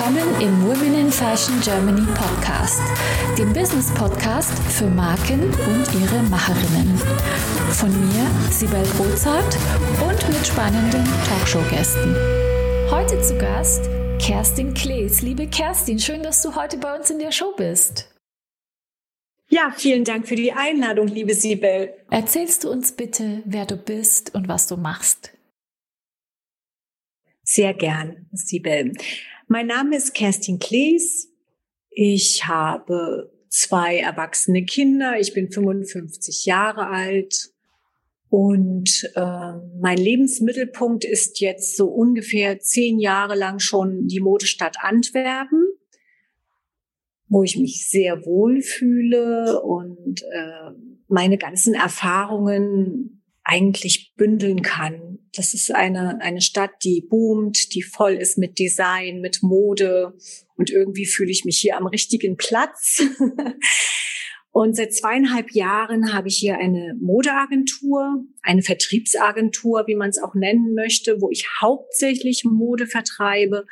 willkommen 0.00 0.40
im 0.40 0.62
Women 0.62 0.94
in 0.98 1.12
Fashion 1.12 1.60
Germany 1.60 2.06
Podcast, 2.14 2.80
dem 3.36 3.52
Business 3.52 3.92
Podcast 3.92 4.58
für 4.70 4.86
Marken 4.86 5.42
und 5.42 6.00
ihre 6.00 6.22
Macherinnen. 6.22 6.96
Von 7.72 7.90
mir, 7.90 8.26
Sibel 8.50 8.82
Rozart 8.98 9.58
und 10.00 10.28
mit 10.28 10.46
spannenden 10.46 11.04
Talkshow-Gästen. 11.28 12.16
Heute 12.90 13.20
zu 13.20 13.36
Gast 13.36 13.90
Kerstin 14.18 14.72
Klees. 14.72 15.20
Liebe 15.20 15.46
Kerstin, 15.48 15.98
schön, 15.98 16.22
dass 16.22 16.40
du 16.40 16.54
heute 16.54 16.78
bei 16.78 16.96
uns 16.96 17.10
in 17.10 17.18
der 17.18 17.32
Show 17.32 17.52
bist. 17.54 18.08
Ja, 19.50 19.70
vielen 19.76 20.04
Dank 20.04 20.26
für 20.26 20.36
die 20.36 20.52
Einladung, 20.54 21.08
liebe 21.08 21.34
Sibel. 21.34 21.92
Erzählst 22.08 22.64
du 22.64 22.70
uns 22.70 22.92
bitte, 22.92 23.42
wer 23.44 23.66
du 23.66 23.76
bist 23.76 24.34
und 24.34 24.48
was 24.48 24.66
du 24.66 24.78
machst? 24.78 25.36
Sehr 27.42 27.74
gern, 27.74 28.30
Sibel. 28.32 28.94
Mein 29.52 29.66
Name 29.66 29.96
ist 29.96 30.14
Kerstin 30.14 30.60
Klees. 30.60 31.28
Ich 31.90 32.46
habe 32.46 33.32
zwei 33.48 33.98
erwachsene 33.98 34.64
Kinder. 34.64 35.18
Ich 35.18 35.34
bin 35.34 35.50
55 35.50 36.46
Jahre 36.46 36.86
alt. 36.86 37.50
Und 38.28 39.10
äh, 39.16 39.52
mein 39.80 39.98
Lebensmittelpunkt 39.98 41.04
ist 41.04 41.40
jetzt 41.40 41.76
so 41.76 41.88
ungefähr 41.88 42.60
zehn 42.60 43.00
Jahre 43.00 43.34
lang 43.34 43.58
schon 43.58 44.06
die 44.06 44.20
Modestadt 44.20 44.76
Antwerpen, 44.82 45.66
wo 47.26 47.42
ich 47.42 47.58
mich 47.58 47.88
sehr 47.88 48.24
wohl 48.24 48.62
fühle 48.62 49.60
und 49.62 50.22
äh, 50.22 50.70
meine 51.08 51.38
ganzen 51.38 51.74
Erfahrungen 51.74 53.24
eigentlich 53.42 54.14
bündeln 54.16 54.62
kann. 54.62 55.09
Das 55.34 55.54
ist 55.54 55.72
eine, 55.72 56.20
eine 56.20 56.40
Stadt, 56.40 56.72
die 56.82 57.00
boomt, 57.08 57.74
die 57.74 57.82
voll 57.82 58.14
ist 58.14 58.38
mit 58.38 58.58
Design, 58.58 59.20
mit 59.20 59.42
Mode 59.42 60.14
und 60.56 60.70
irgendwie 60.70 61.06
fühle 61.06 61.30
ich 61.30 61.44
mich 61.44 61.58
hier 61.58 61.76
am 61.76 61.86
richtigen 61.86 62.36
Platz. 62.36 63.02
und 64.50 64.76
seit 64.76 64.92
zweieinhalb 64.94 65.52
Jahren 65.52 66.12
habe 66.12 66.28
ich 66.28 66.36
hier 66.36 66.58
eine 66.58 66.94
Modeagentur, 67.00 68.24
eine 68.42 68.62
Vertriebsagentur, 68.62 69.84
wie 69.86 69.94
man 69.94 70.10
es 70.10 70.22
auch 70.22 70.34
nennen 70.34 70.74
möchte, 70.74 71.20
wo 71.20 71.30
ich 71.30 71.48
hauptsächlich 71.60 72.44
Mode 72.44 72.86
vertreibe, 72.86 73.66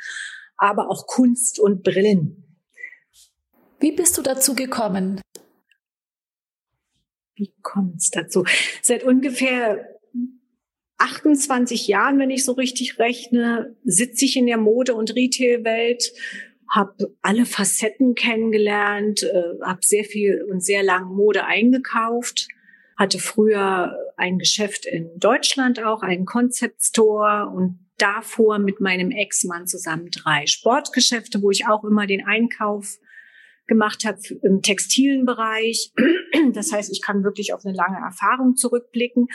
aber 0.55 0.89
auch 0.89 1.07
Kunst 1.07 1.59
und 1.59 1.83
Brillen. 1.83 2.45
Wie 3.79 3.91
bist 3.91 4.17
du 4.17 4.21
dazu 4.21 4.55
gekommen? 4.55 5.21
wie 7.39 7.53
kommt 7.61 8.01
es 8.01 8.09
dazu? 8.11 8.43
Seit 8.81 9.03
ungefähr 9.03 9.98
28 10.99 11.87
Jahren, 11.87 12.19
wenn 12.19 12.29
ich 12.29 12.45
so 12.45 12.51
richtig 12.51 12.99
rechne, 12.99 13.75
sitze 13.83 14.25
ich 14.25 14.37
in 14.37 14.45
der 14.45 14.57
Mode- 14.57 14.93
und 14.93 15.15
Retail-Welt, 15.15 16.13
habe 16.69 17.15
alle 17.21 17.45
Facetten 17.45 18.13
kennengelernt, 18.15 19.23
äh, 19.23 19.63
habe 19.63 19.79
sehr 19.81 20.03
viel 20.03 20.45
und 20.49 20.63
sehr 20.63 20.83
lang 20.83 21.05
Mode 21.05 21.45
eingekauft, 21.45 22.47
hatte 22.95 23.17
früher 23.17 23.97
ein 24.17 24.37
Geschäft 24.37 24.85
in 24.85 25.09
Deutschland 25.17 25.81
auch, 25.81 26.03
einen 26.03 26.25
Concept 26.25 26.83
Store 26.83 27.49
und 27.49 27.79
davor 27.97 28.59
mit 28.59 28.81
meinem 28.81 29.11
Ex-Mann 29.11 29.67
zusammen 29.67 30.09
drei 30.11 30.45
Sportgeschäfte, 30.45 31.41
wo 31.41 31.49
ich 31.49 31.67
auch 31.67 31.83
immer 31.83 32.07
den 32.07 32.25
Einkauf 32.25 32.99
gemacht 33.69 34.03
habe 34.03 34.19
im 34.43 34.61
textilen 34.61 35.25
Bereich. 35.25 35.93
Das 36.53 36.71
heißt, 36.71 36.91
ich 36.91 37.01
kann 37.01 37.23
wirklich 37.23 37.53
auf 37.53 37.65
eine 37.65 37.75
lange 37.75 37.97
Erfahrung 37.97 38.55
zurückblicken 38.55 39.27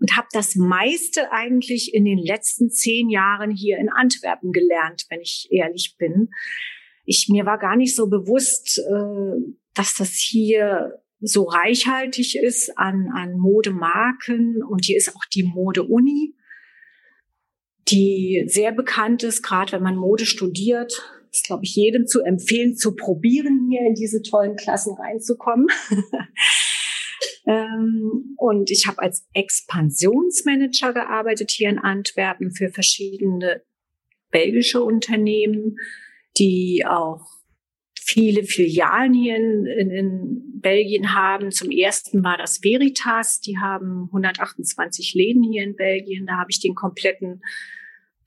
und 0.00 0.16
habe 0.16 0.26
das 0.32 0.56
meiste 0.56 1.30
eigentlich 1.30 1.94
in 1.94 2.04
den 2.04 2.18
letzten 2.18 2.70
zehn 2.70 3.10
Jahren 3.10 3.50
hier 3.50 3.78
in 3.78 3.88
Antwerpen 3.88 4.52
gelernt, 4.52 5.06
wenn 5.08 5.20
ich 5.20 5.48
ehrlich 5.50 5.96
bin. 5.98 6.30
Ich, 7.04 7.28
mir 7.30 7.46
war 7.46 7.58
gar 7.58 7.76
nicht 7.76 7.94
so 7.94 8.08
bewusst, 8.08 8.78
äh, 8.78 9.54
dass 9.74 9.94
das 9.94 10.10
hier 10.10 11.00
so 11.20 11.44
reichhaltig 11.44 12.36
ist 12.36 12.76
an, 12.78 13.08
an 13.14 13.38
Modemarken 13.38 14.62
und 14.62 14.84
hier 14.84 14.96
ist 14.96 15.14
auch 15.14 15.24
die 15.32 15.44
Mode-Uni, 15.44 16.34
die 17.88 18.44
sehr 18.46 18.72
bekannt 18.72 19.22
ist, 19.22 19.42
gerade 19.42 19.72
wenn 19.72 19.82
man 19.82 19.96
Mode 19.96 20.26
studiert 20.26 21.17
ist, 21.30 21.46
glaube 21.46 21.64
ich, 21.64 21.74
jedem 21.74 22.06
zu 22.06 22.22
empfehlen, 22.22 22.76
zu 22.76 22.94
probieren, 22.94 23.68
hier 23.70 23.80
in 23.86 23.94
diese 23.94 24.22
tollen 24.22 24.56
Klassen 24.56 24.94
reinzukommen. 24.94 25.66
ähm, 27.46 28.34
und 28.36 28.70
ich 28.70 28.86
habe 28.86 29.00
als 29.00 29.26
Expansionsmanager 29.34 30.92
gearbeitet 30.92 31.50
hier 31.50 31.68
in 31.68 31.78
Antwerpen 31.78 32.52
für 32.52 32.70
verschiedene 32.70 33.62
belgische 34.30 34.82
Unternehmen, 34.82 35.76
die 36.38 36.84
auch 36.86 37.26
viele 38.08 38.44
Filialen 38.44 39.12
hier 39.12 39.36
in, 39.36 39.66
in, 39.66 39.90
in, 39.90 40.60
Belgien 40.60 41.14
haben. 41.14 41.52
Zum 41.52 41.70
ersten 41.70 42.24
war 42.24 42.36
das 42.36 42.64
Veritas. 42.64 43.40
Die 43.40 43.58
haben 43.58 44.06
128 44.06 45.14
Läden 45.14 45.44
hier 45.44 45.62
in 45.62 45.76
Belgien. 45.76 46.26
Da 46.26 46.38
habe 46.38 46.50
ich 46.50 46.58
den 46.58 46.74
kompletten 46.74 47.42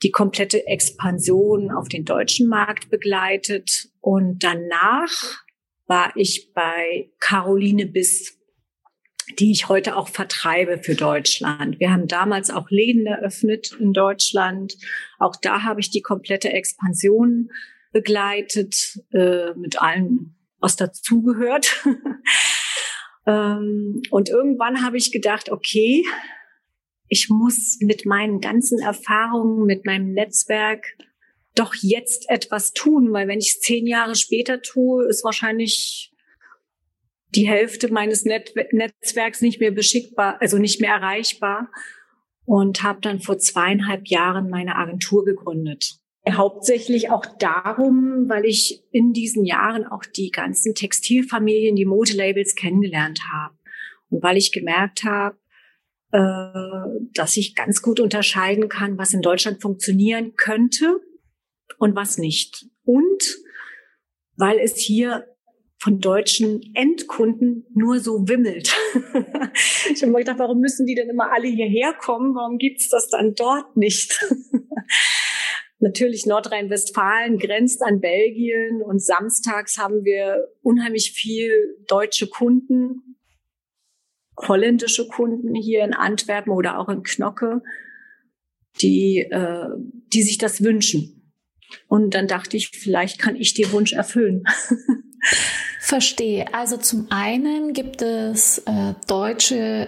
die 0.03 0.11
komplette 0.11 0.65
Expansion 0.67 1.71
auf 1.71 1.87
den 1.87 2.05
deutschen 2.05 2.47
Markt 2.47 2.89
begleitet. 2.89 3.89
Und 3.99 4.43
danach 4.43 5.11
war 5.87 6.11
ich 6.15 6.51
bei 6.53 7.11
Caroline 7.19 7.85
Biss, 7.85 8.37
die 9.39 9.51
ich 9.51 9.69
heute 9.69 9.95
auch 9.95 10.07
vertreibe 10.07 10.79
für 10.79 10.95
Deutschland. 10.95 11.79
Wir 11.79 11.91
haben 11.91 12.07
damals 12.07 12.49
auch 12.49 12.69
Läden 12.69 13.05
eröffnet 13.05 13.75
in 13.79 13.93
Deutschland. 13.93 14.75
Auch 15.19 15.35
da 15.41 15.63
habe 15.63 15.79
ich 15.79 15.91
die 15.91 16.01
komplette 16.01 16.51
Expansion 16.51 17.49
begleitet, 17.91 18.99
äh, 19.13 19.53
mit 19.55 19.81
allem, 19.81 20.35
was 20.59 20.75
dazugehört. 20.75 21.83
ähm, 23.27 24.01
und 24.09 24.29
irgendwann 24.29 24.83
habe 24.83 24.97
ich 24.97 25.11
gedacht, 25.11 25.51
okay, 25.51 26.03
ich 27.11 27.27
muss 27.29 27.77
mit 27.81 28.05
meinen 28.05 28.39
ganzen 28.39 28.79
Erfahrungen, 28.79 29.65
mit 29.65 29.85
meinem 29.85 30.13
Netzwerk 30.13 30.97
doch 31.55 31.75
jetzt 31.75 32.29
etwas 32.29 32.71
tun, 32.71 33.11
weil 33.11 33.27
wenn 33.27 33.39
ich 33.39 33.55
es 33.55 33.59
zehn 33.59 33.85
Jahre 33.85 34.15
später 34.15 34.61
tue, 34.61 35.05
ist 35.09 35.25
wahrscheinlich 35.25 36.13
die 37.35 37.49
Hälfte 37.49 37.91
meines 37.91 38.23
Net 38.23 38.53
Netzwerks 38.71 39.41
nicht 39.41 39.59
mehr 39.59 39.71
beschickbar, 39.71 40.37
also 40.39 40.57
nicht 40.57 40.79
mehr 40.79 40.91
erreichbar 40.91 41.69
und 42.45 42.81
habe 42.81 43.01
dann 43.01 43.19
vor 43.19 43.37
zweieinhalb 43.37 44.07
Jahren 44.07 44.49
meine 44.49 44.77
Agentur 44.77 45.25
gegründet. 45.25 45.97
Hauptsächlich 46.29 47.09
auch 47.09 47.25
darum, 47.39 48.29
weil 48.29 48.45
ich 48.45 48.85
in 48.91 49.11
diesen 49.11 49.43
Jahren 49.43 49.85
auch 49.85 50.05
die 50.05 50.31
ganzen 50.31 50.75
Textilfamilien, 50.75 51.75
die 51.75 51.85
Modelabels 51.85 52.55
kennengelernt 52.55 53.19
habe 53.33 53.55
und 54.09 54.23
weil 54.23 54.37
ich 54.37 54.53
gemerkt 54.53 55.03
habe, 55.03 55.40
dass 56.11 57.37
ich 57.37 57.55
ganz 57.55 57.81
gut 57.81 57.99
unterscheiden 57.99 58.69
kann, 58.69 58.97
was 58.97 59.13
in 59.13 59.21
Deutschland 59.21 59.61
funktionieren 59.61 60.35
könnte 60.35 60.99
und 61.77 61.95
was 61.95 62.17
nicht. 62.17 62.65
Und 62.83 63.37
weil 64.35 64.59
es 64.59 64.77
hier 64.77 65.25
von 65.77 65.99
deutschen 65.99 66.61
Endkunden 66.75 67.65
nur 67.73 67.99
so 67.99 68.27
wimmelt. 68.27 68.75
ich 69.91 70.01
habe 70.03 70.11
mir 70.11 70.19
gedacht, 70.19 70.37
warum 70.37 70.59
müssen 70.59 70.85
die 70.85 70.93
denn 70.93 71.09
immer 71.09 71.31
alle 71.31 71.47
hierher 71.47 71.93
kommen? 71.93 72.35
Warum 72.35 72.59
gibt's 72.59 72.89
das 72.89 73.09
dann 73.09 73.33
dort 73.33 73.75
nicht? 73.75 74.19
Natürlich 75.79 76.27
Nordrhein-Westfalen 76.27 77.39
grenzt 77.39 77.81
an 77.81 77.99
Belgien 77.99 78.83
und 78.83 79.01
samstags 79.03 79.79
haben 79.79 80.03
wir 80.03 80.47
unheimlich 80.61 81.13
viel 81.13 81.51
deutsche 81.87 82.27
Kunden 82.27 83.10
holländische 84.47 85.07
Kunden 85.07 85.55
hier 85.55 85.83
in 85.83 85.93
Antwerpen 85.93 86.51
oder 86.51 86.79
auch 86.79 86.89
in 86.89 87.03
Knocke, 87.03 87.61
die, 88.81 89.19
äh, 89.19 89.67
die 90.13 90.23
sich 90.23 90.37
das 90.37 90.63
wünschen. 90.63 91.33
Und 91.87 92.13
dann 92.15 92.27
dachte 92.27 92.57
ich, 92.57 92.69
vielleicht 92.69 93.19
kann 93.19 93.35
ich 93.35 93.53
den 93.53 93.71
Wunsch 93.71 93.93
erfüllen. 93.93 94.43
Verstehe. 95.79 96.53
Also 96.53 96.77
zum 96.77 97.07
einen 97.09 97.73
gibt 97.73 98.01
es 98.01 98.59
äh, 98.59 98.93
deutsche 99.07 99.87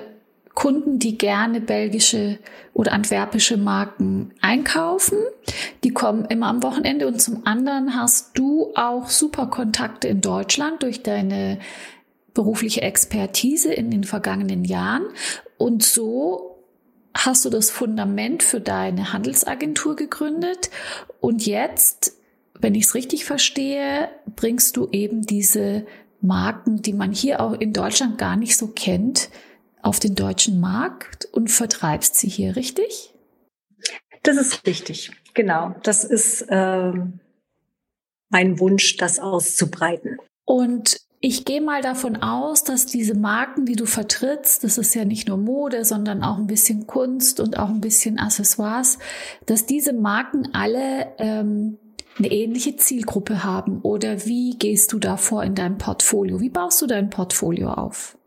Kunden, 0.54 1.00
die 1.00 1.18
gerne 1.18 1.62
belgische 1.62 2.40
oder 2.74 2.92
antwerpische 2.92 3.58
Marken 3.58 4.34
einkaufen. 4.42 5.18
Die 5.84 5.92
kommen 5.92 6.26
immer 6.26 6.48
am 6.48 6.64
Wochenende. 6.64 7.08
Und 7.08 7.22
zum 7.22 7.46
anderen 7.46 7.96
hast 7.96 8.38
du 8.38 8.72
auch 8.76 9.10
super 9.10 9.48
Kontakte 9.48 10.08
in 10.08 10.22
Deutschland 10.22 10.84
durch 10.84 11.02
deine 11.02 11.60
berufliche 12.34 12.82
Expertise 12.82 13.74
in 13.74 13.92
den 13.92 14.04
vergangenen 14.04 14.66
Jahren 14.66 15.06
und 15.58 15.84
so 15.84 16.60
hast 17.14 17.46
du 17.46 17.50
das 17.50 17.70
Fundament 17.70 18.42
für 18.42 18.60
deine 18.60 19.14
Handelsagentur 19.14 19.96
gegründet 19.96 20.70
und 21.20 21.46
jetzt, 21.46 22.18
wenn 22.60 22.76
ich 22.76 22.86
es 22.86 22.96
richtig 22.96 23.26
verstehe, 23.26 24.10
bringst 24.36 24.78
du 24.78 24.90
eben 24.92 25.22
diese 25.22 25.86
Marken, 26.22 26.82
die 26.82 26.94
man 26.94 27.12
hier 27.12 27.42
auch 27.42 27.54
in 27.54 27.74
Deutschland 27.74 28.18
gar 28.18 28.36
nicht 28.36 28.58
so 28.58 28.68
kennt, 28.68 29.30
auf 29.82 30.00
den 30.00 30.16
deutschen 30.16 30.60
Markt 30.60 31.26
und 31.26 31.52
vertreibst 31.52 32.16
sie 32.16 32.30
hier, 32.30 32.56
richtig? 32.56 33.14
Das 34.24 34.38
ist 34.38 34.66
richtig, 34.66 35.12
genau. 35.34 35.76
Das 35.84 36.06
ist 36.06 36.46
ähm, 36.50 37.20
mein 38.30 38.60
Wunsch, 38.60 38.96
das 38.96 39.20
auszubreiten. 39.20 40.18
Und 40.46 41.02
ich 41.26 41.46
gehe 41.46 41.62
mal 41.62 41.82
davon 41.82 42.18
aus, 42.18 42.66
dass 42.66 42.86
diese 42.86 43.16
Marken, 43.16 43.66
die 43.66 43.78
du 43.78 43.86
vertrittst, 43.86 44.62
das 44.66 44.78
ist 44.78 44.94
ja 44.94 45.06
nicht 45.06 45.30
nur 45.30 45.38
Mode, 45.38 45.86
sondern 45.86 46.22
auch 46.22 46.38
ein 46.38 46.48
bisschen 46.48 46.86
Kunst 46.86 47.40
und 47.40 47.58
auch 47.58 47.70
ein 47.70 47.80
bisschen 47.80 48.20
Accessoires, 48.20 49.00
dass 49.46 49.66
diese 49.66 49.94
Marken 49.94 50.50
alle 50.52 51.14
ähm, 51.20 51.78
eine 52.18 52.30
ähnliche 52.30 52.76
Zielgruppe 52.76 53.46
haben. 53.46 53.80
Oder 53.84 54.26
wie 54.26 54.58
gehst 54.60 54.92
du 54.92 55.00
da 55.00 55.16
vor 55.16 55.46
in 55.46 55.56
deinem 55.56 55.78
Portfolio? 55.78 56.42
Wie 56.42 56.50
baust 56.50 56.82
du 56.82 56.88
dein 56.88 57.10
Portfolio 57.10 57.70
auf? 57.70 58.18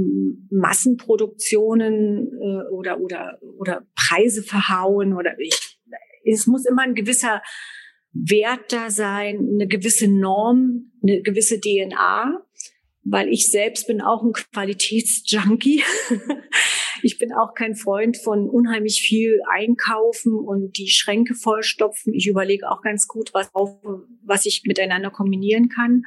Massenproduktionen 0.49 2.31
äh, 2.33 2.69
oder 2.71 2.99
oder 2.99 3.39
oder 3.57 3.85
Preise 3.95 4.41
verhauen 4.41 5.13
oder 5.13 5.39
ich, 5.39 5.79
es 6.25 6.47
muss 6.47 6.65
immer 6.65 6.81
ein 6.81 6.95
gewisser 6.95 7.41
Wert 8.13 8.71
da 8.71 8.89
sein, 8.89 9.49
eine 9.53 9.67
gewisse 9.67 10.07
Norm, 10.07 10.91
eine 11.03 11.21
gewisse 11.21 11.59
DNA, 11.59 12.41
weil 13.03 13.27
ich 13.29 13.51
selbst 13.51 13.87
bin 13.87 14.01
auch 14.01 14.23
ein 14.23 14.33
Qualitätsjunkie. 14.33 15.83
ich 17.03 17.19
bin 17.19 17.33
auch 17.33 17.53
kein 17.53 17.75
Freund 17.75 18.17
von 18.17 18.49
unheimlich 18.49 19.01
viel 19.01 19.41
einkaufen 19.51 20.33
und 20.33 20.77
die 20.77 20.87
Schränke 20.87 21.35
vollstopfen. 21.35 22.13
Ich 22.13 22.27
überlege 22.27 22.71
auch 22.71 22.81
ganz 22.81 23.07
gut, 23.07 23.33
was, 23.33 23.51
was 24.23 24.45
ich 24.45 24.63
miteinander 24.65 25.11
kombinieren 25.11 25.69
kann. 25.69 26.03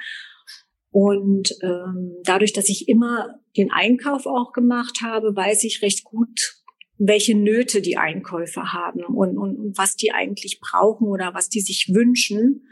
Und 0.90 1.54
ähm, 1.62 2.16
dadurch, 2.24 2.52
dass 2.52 2.68
ich 2.68 2.88
immer 2.88 3.40
den 3.56 3.70
Einkauf 3.70 4.26
auch 4.26 4.52
gemacht 4.52 5.00
habe, 5.02 5.36
weiß 5.36 5.64
ich 5.64 5.82
recht 5.82 6.04
gut, 6.04 6.62
welche 6.96 7.36
Nöte 7.36 7.80
die 7.80 7.96
Einkäufer 7.96 8.72
haben 8.72 9.04
und, 9.04 9.38
und, 9.38 9.56
und 9.56 9.78
was 9.78 9.96
die 9.96 10.12
eigentlich 10.12 10.60
brauchen 10.60 11.08
oder 11.08 11.34
was 11.34 11.48
die 11.48 11.60
sich 11.60 11.92
wünschen. 11.94 12.66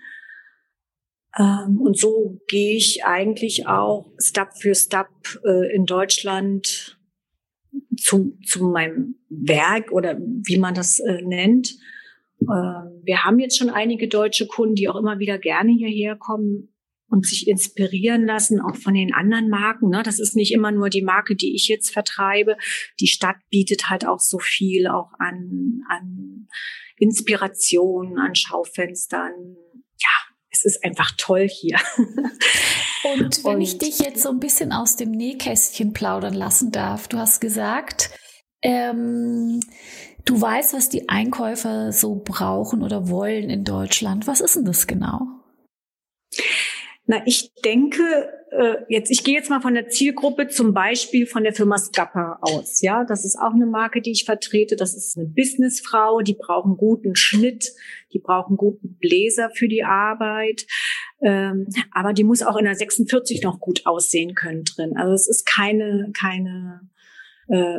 Ähm, 1.38 1.80
und 1.80 1.98
so 1.98 2.40
gehe 2.48 2.76
ich 2.76 3.04
eigentlich 3.04 3.66
auch 3.66 4.10
Step 4.18 4.56
für 4.58 4.74
Step 4.74 5.08
äh, 5.44 5.74
in 5.74 5.84
Deutschland 5.84 6.98
zu, 7.98 8.38
zu 8.46 8.64
meinem 8.64 9.16
Werk 9.28 9.92
oder 9.92 10.18
wie 10.18 10.58
man 10.58 10.74
das 10.74 10.98
äh, 10.98 11.20
nennt. 11.22 11.76
Äh, 12.40 12.46
wir 12.46 13.24
haben 13.24 13.38
jetzt 13.38 13.58
schon 13.58 13.70
einige 13.70 14.08
deutsche 14.08 14.46
Kunden, 14.46 14.74
die 14.74 14.88
auch 14.88 14.96
immer 14.96 15.18
wieder 15.18 15.38
gerne 15.38 15.72
hierher 15.72 16.16
kommen 16.16 16.72
und 17.08 17.26
sich 17.26 17.46
inspirieren 17.48 18.26
lassen, 18.26 18.60
auch 18.60 18.76
von 18.76 18.94
den 18.94 19.14
anderen 19.14 19.48
Marken. 19.48 19.90
Ne? 19.90 20.02
Das 20.02 20.18
ist 20.18 20.36
nicht 20.36 20.52
immer 20.52 20.72
nur 20.72 20.90
die 20.90 21.02
Marke, 21.02 21.36
die 21.36 21.54
ich 21.54 21.68
jetzt 21.68 21.90
vertreibe. 21.90 22.56
Die 23.00 23.06
Stadt 23.06 23.36
bietet 23.50 23.88
halt 23.88 24.06
auch 24.06 24.20
so 24.20 24.38
viel 24.38 24.88
auch 24.88 25.12
an, 25.18 25.82
an 25.88 26.48
Inspiration, 26.98 28.18
an 28.18 28.34
Schaufenstern. 28.34 29.56
Ja, 29.98 30.34
es 30.50 30.64
ist 30.64 30.84
einfach 30.84 31.12
toll 31.16 31.48
hier. 31.48 31.78
Und 33.14 33.44
wenn 33.44 33.56
und, 33.56 33.60
ich 33.60 33.78
dich 33.78 34.00
jetzt 34.00 34.22
so 34.22 34.30
ein 34.30 34.40
bisschen 34.40 34.72
aus 34.72 34.96
dem 34.96 35.12
Nähkästchen 35.12 35.92
plaudern 35.92 36.34
lassen 36.34 36.72
darf, 36.72 37.06
du 37.06 37.18
hast 37.18 37.40
gesagt, 37.40 38.10
ähm, 38.62 39.60
du 40.24 40.40
weißt, 40.40 40.74
was 40.74 40.88
die 40.88 41.08
Einkäufer 41.08 41.92
so 41.92 42.16
brauchen 42.16 42.82
oder 42.82 43.08
wollen 43.08 43.48
in 43.48 43.62
Deutschland. 43.62 44.26
Was 44.26 44.40
ist 44.40 44.56
denn 44.56 44.64
das 44.64 44.88
genau? 44.88 45.35
Na, 47.08 47.22
ich 47.24 47.52
denke, 47.64 48.02
äh, 48.50 48.76
jetzt, 48.88 49.10
ich 49.10 49.22
gehe 49.22 49.34
jetzt 49.34 49.48
mal 49.48 49.60
von 49.60 49.74
der 49.74 49.88
Zielgruppe 49.88 50.48
zum 50.48 50.74
Beispiel 50.74 51.26
von 51.26 51.44
der 51.44 51.52
Firma 51.52 51.78
Scappa 51.78 52.38
aus. 52.40 52.82
Ja, 52.82 53.04
das 53.04 53.24
ist 53.24 53.36
auch 53.36 53.54
eine 53.54 53.66
Marke, 53.66 54.00
die 54.00 54.10
ich 54.10 54.24
vertrete. 54.24 54.74
Das 54.74 54.96
ist 54.96 55.16
eine 55.16 55.26
Businessfrau, 55.26 56.20
die 56.20 56.34
brauchen 56.34 56.76
guten 56.76 57.14
Schnitt, 57.14 57.72
die 58.12 58.18
brauchen 58.18 58.56
guten 58.56 58.96
Bläser 58.98 59.50
für 59.54 59.68
die 59.68 59.84
Arbeit. 59.84 60.66
Ähm, 61.22 61.68
aber 61.92 62.12
die 62.12 62.24
muss 62.24 62.42
auch 62.42 62.56
in 62.56 62.64
der 62.64 62.74
46 62.74 63.42
noch 63.42 63.60
gut 63.60 63.86
aussehen 63.86 64.34
können 64.34 64.64
drin. 64.64 64.96
Also 64.96 65.12
es 65.12 65.28
ist 65.28 65.46
keine, 65.46 66.10
keine 66.12 66.88
äh, 67.48 67.78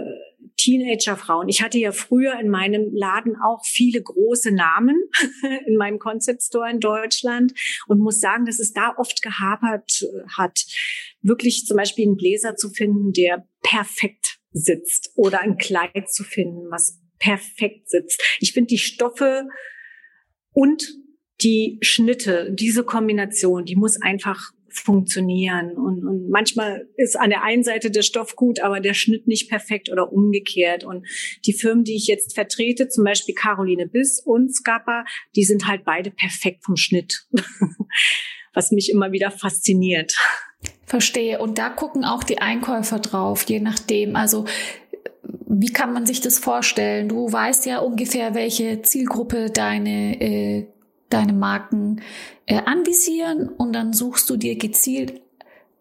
Teenagerfrauen. 0.55 1.49
Ich 1.49 1.61
hatte 1.61 1.77
ja 1.77 1.91
früher 1.91 2.39
in 2.39 2.49
meinem 2.49 2.93
Laden 2.93 3.35
auch 3.35 3.65
viele 3.65 4.01
große 4.01 4.51
Namen 4.51 4.95
in 5.65 5.75
meinem 5.77 5.99
Concept 5.99 6.43
Store 6.43 6.69
in 6.69 6.79
Deutschland 6.79 7.53
und 7.87 7.99
muss 7.99 8.19
sagen, 8.19 8.45
dass 8.45 8.59
es 8.59 8.73
da 8.73 8.95
oft 8.97 9.21
gehapert 9.21 10.01
äh, 10.03 10.27
hat, 10.37 10.65
wirklich 11.21 11.65
zum 11.65 11.77
Beispiel 11.77 12.05
einen 12.05 12.17
Bläser 12.17 12.55
zu 12.55 12.69
finden, 12.69 13.11
der 13.13 13.47
perfekt 13.61 14.39
sitzt 14.51 15.11
oder 15.15 15.41
ein 15.41 15.57
Kleid 15.57 16.09
zu 16.09 16.23
finden, 16.23 16.71
was 16.71 16.99
perfekt 17.19 17.89
sitzt. 17.89 18.21
Ich 18.39 18.53
finde 18.53 18.67
die 18.67 18.77
Stoffe 18.77 19.47
und 20.51 20.87
die 21.41 21.77
Schnitte, 21.81 22.51
diese 22.51 22.83
Kombination, 22.83 23.65
die 23.65 23.75
muss 23.75 24.01
einfach 24.01 24.51
funktionieren. 24.79 25.71
Und, 25.77 26.05
und 26.05 26.29
manchmal 26.29 26.87
ist 26.95 27.17
an 27.19 27.29
der 27.29 27.43
einen 27.43 27.63
Seite 27.63 27.91
der 27.91 28.01
Stoff 28.01 28.35
gut, 28.35 28.59
aber 28.59 28.79
der 28.79 28.93
Schnitt 28.93 29.27
nicht 29.27 29.49
perfekt 29.49 29.91
oder 29.91 30.11
umgekehrt. 30.11 30.83
Und 30.83 31.05
die 31.45 31.53
Firmen, 31.53 31.83
die 31.83 31.95
ich 31.95 32.07
jetzt 32.07 32.35
vertrete, 32.35 32.87
zum 32.87 33.03
Beispiel 33.03 33.35
Caroline 33.35 33.87
Biss 33.87 34.21
und 34.23 34.53
Scappa, 34.53 35.05
die 35.35 35.43
sind 35.43 35.67
halt 35.67 35.83
beide 35.85 36.11
perfekt 36.11 36.63
vom 36.63 36.77
Schnitt. 36.77 37.27
Was 38.53 38.71
mich 38.71 38.89
immer 38.89 39.11
wieder 39.11 39.29
fasziniert. 39.29 40.15
Verstehe. 40.85 41.39
Und 41.39 41.57
da 41.57 41.69
gucken 41.69 42.05
auch 42.05 42.23
die 42.23 42.39
Einkäufer 42.39 42.99
drauf, 42.99 43.43
je 43.43 43.59
nachdem. 43.59 44.15
Also 44.15 44.45
wie 45.47 45.71
kann 45.71 45.93
man 45.93 46.05
sich 46.05 46.21
das 46.21 46.39
vorstellen? 46.39 47.09
Du 47.09 47.31
weißt 47.31 47.65
ja 47.65 47.79
ungefähr, 47.79 48.35
welche 48.35 48.81
Zielgruppe 48.81 49.49
deine 49.49 50.19
äh, 50.21 50.67
deine 51.09 51.33
Marken 51.33 52.01
äh, 52.45 52.61
anvisieren 52.65 53.49
und 53.49 53.73
dann 53.73 53.93
suchst 53.93 54.29
du 54.29 54.37
dir 54.37 54.57
gezielt 54.57 55.21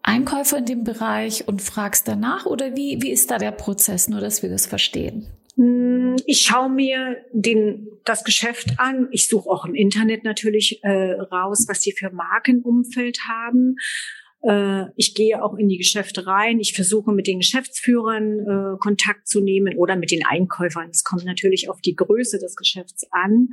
Einkäufer 0.07 0.59
in 0.59 0.65
dem 0.65 0.83
Bereich 0.85 1.47
und 1.47 1.61
fragst 1.61 2.07
danach 2.07 2.45
oder 2.45 2.77
wie, 2.77 3.01
wie 3.01 3.11
ist 3.11 3.29
da 3.29 3.37
der 3.37 3.51
Prozess, 3.51 4.07
nur 4.07 4.21
dass 4.21 4.41
wir 4.41 4.49
das 4.49 4.65
verstehen? 4.65 5.27
Hm, 5.55 6.15
ich 6.25 6.41
schaue 6.41 6.69
mir 6.69 7.17
den, 7.33 7.87
das 8.05 8.23
Geschäft 8.23 8.75
an. 8.77 9.09
Ich 9.11 9.27
suche 9.27 9.49
auch 9.49 9.65
im 9.65 9.75
Internet 9.75 10.23
natürlich 10.23 10.81
äh, 10.83 11.13
raus, 11.13 11.65
was 11.67 11.81
sie 11.81 11.91
für 11.91 12.09
Markenumfeld 12.09 13.19
haben. 13.27 13.75
Äh, 14.43 14.85
ich 14.95 15.13
gehe 15.13 15.43
auch 15.43 15.55
in 15.55 15.67
die 15.67 15.77
Geschäfte 15.77 16.25
rein. 16.25 16.59
Ich 16.59 16.73
versuche 16.73 17.11
mit 17.11 17.27
den 17.27 17.39
Geschäftsführern 17.39 18.39
äh, 18.39 18.77
Kontakt 18.79 19.27
zu 19.27 19.41
nehmen 19.41 19.75
oder 19.77 19.97
mit 19.97 20.11
den 20.11 20.25
Einkäufern. 20.25 20.89
Es 20.89 21.03
kommt 21.03 21.25
natürlich 21.25 21.69
auf 21.69 21.81
die 21.81 21.95
Größe 21.95 22.39
des 22.39 22.55
Geschäfts 22.55 23.05
an. 23.11 23.49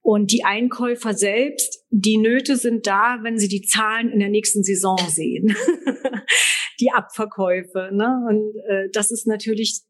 Und 0.00 0.32
die 0.32 0.44
Einkäufer 0.44 1.14
selbst, 1.14 1.84
die 1.90 2.16
Nöte 2.16 2.56
sind 2.56 2.86
da, 2.86 3.18
wenn 3.22 3.38
sie 3.38 3.48
die 3.48 3.62
Zahlen 3.62 4.10
in 4.10 4.20
der 4.20 4.30
nächsten 4.30 4.62
Saison 4.62 4.98
sehen. 5.08 5.54
die 6.80 6.90
Abverkäufe. 6.90 7.90
Ne? 7.92 8.24
Und 8.28 8.56
äh, 8.68 8.88
das 8.92 9.10
ist 9.10 9.26
natürlich 9.26 9.82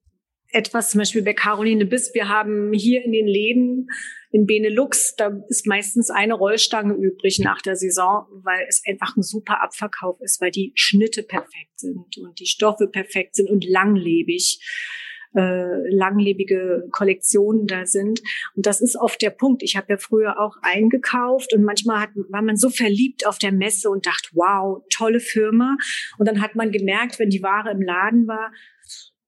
etwas, 0.51 0.91
zum 0.91 1.01
Beispiel 1.01 1.23
bei 1.23 1.35
Caroline 1.35 1.85
Biss, 1.85 2.15
wir 2.15 2.29
haben 2.29 2.73
hier 2.73 3.05
in 3.05 3.13
den 3.13 3.27
Läden 3.27 3.89
in 4.31 4.47
Benelux, 4.47 5.15
da 5.17 5.43
ist 5.49 5.67
meistens 5.67 6.11
eine 6.11 6.35
Rollstange 6.35 6.95
übrig 6.95 7.39
nach 7.39 7.61
der 7.61 7.77
Saison, 7.77 8.27
weil 8.43 8.65
es 8.69 8.83
einfach 8.87 9.17
ein 9.17 9.23
super 9.23 9.63
Abverkauf 9.63 10.21
ist, 10.21 10.41
weil 10.41 10.51
die 10.51 10.73
Schnitte 10.75 11.23
perfekt 11.23 11.79
sind 11.79 12.17
und 12.19 12.41
die 12.41 12.47
Stoffe 12.47 12.89
perfekt 12.89 13.37
sind 13.37 13.51
und 13.51 13.65
langlebig. 13.67 14.61
Äh, 15.35 15.95
langlebige 15.95 16.89
Kollektionen 16.91 17.67
da 17.67 17.87
sind. 17.87 18.21
Und 18.55 18.67
das 18.67 18.81
ist 18.81 18.97
oft 18.97 19.21
der 19.23 19.31
Punkt. 19.31 19.63
Ich 19.63 19.77
habe 19.77 19.87
ja 19.91 19.97
früher 19.99 20.41
auch 20.41 20.57
eingekauft 20.63 21.53
und 21.53 21.63
manchmal 21.63 22.01
hat, 22.01 22.11
war 22.29 22.43
man 22.43 22.57
so 22.57 22.71
verliebt 22.71 23.27
auf 23.27 23.39
der 23.39 23.53
Messe 23.53 23.91
und 23.91 24.07
dachte, 24.07 24.31
wow, 24.33 24.83
tolle 24.91 25.21
Firma. 25.21 25.77
Und 26.19 26.27
dann 26.29 26.41
hat 26.41 26.55
man 26.55 26.71
gemerkt, 26.71 27.19
wenn 27.19 27.31
die 27.31 27.43
Ware 27.43 27.71
im 27.71 27.83
Laden 27.83 28.27
war, 28.27 28.53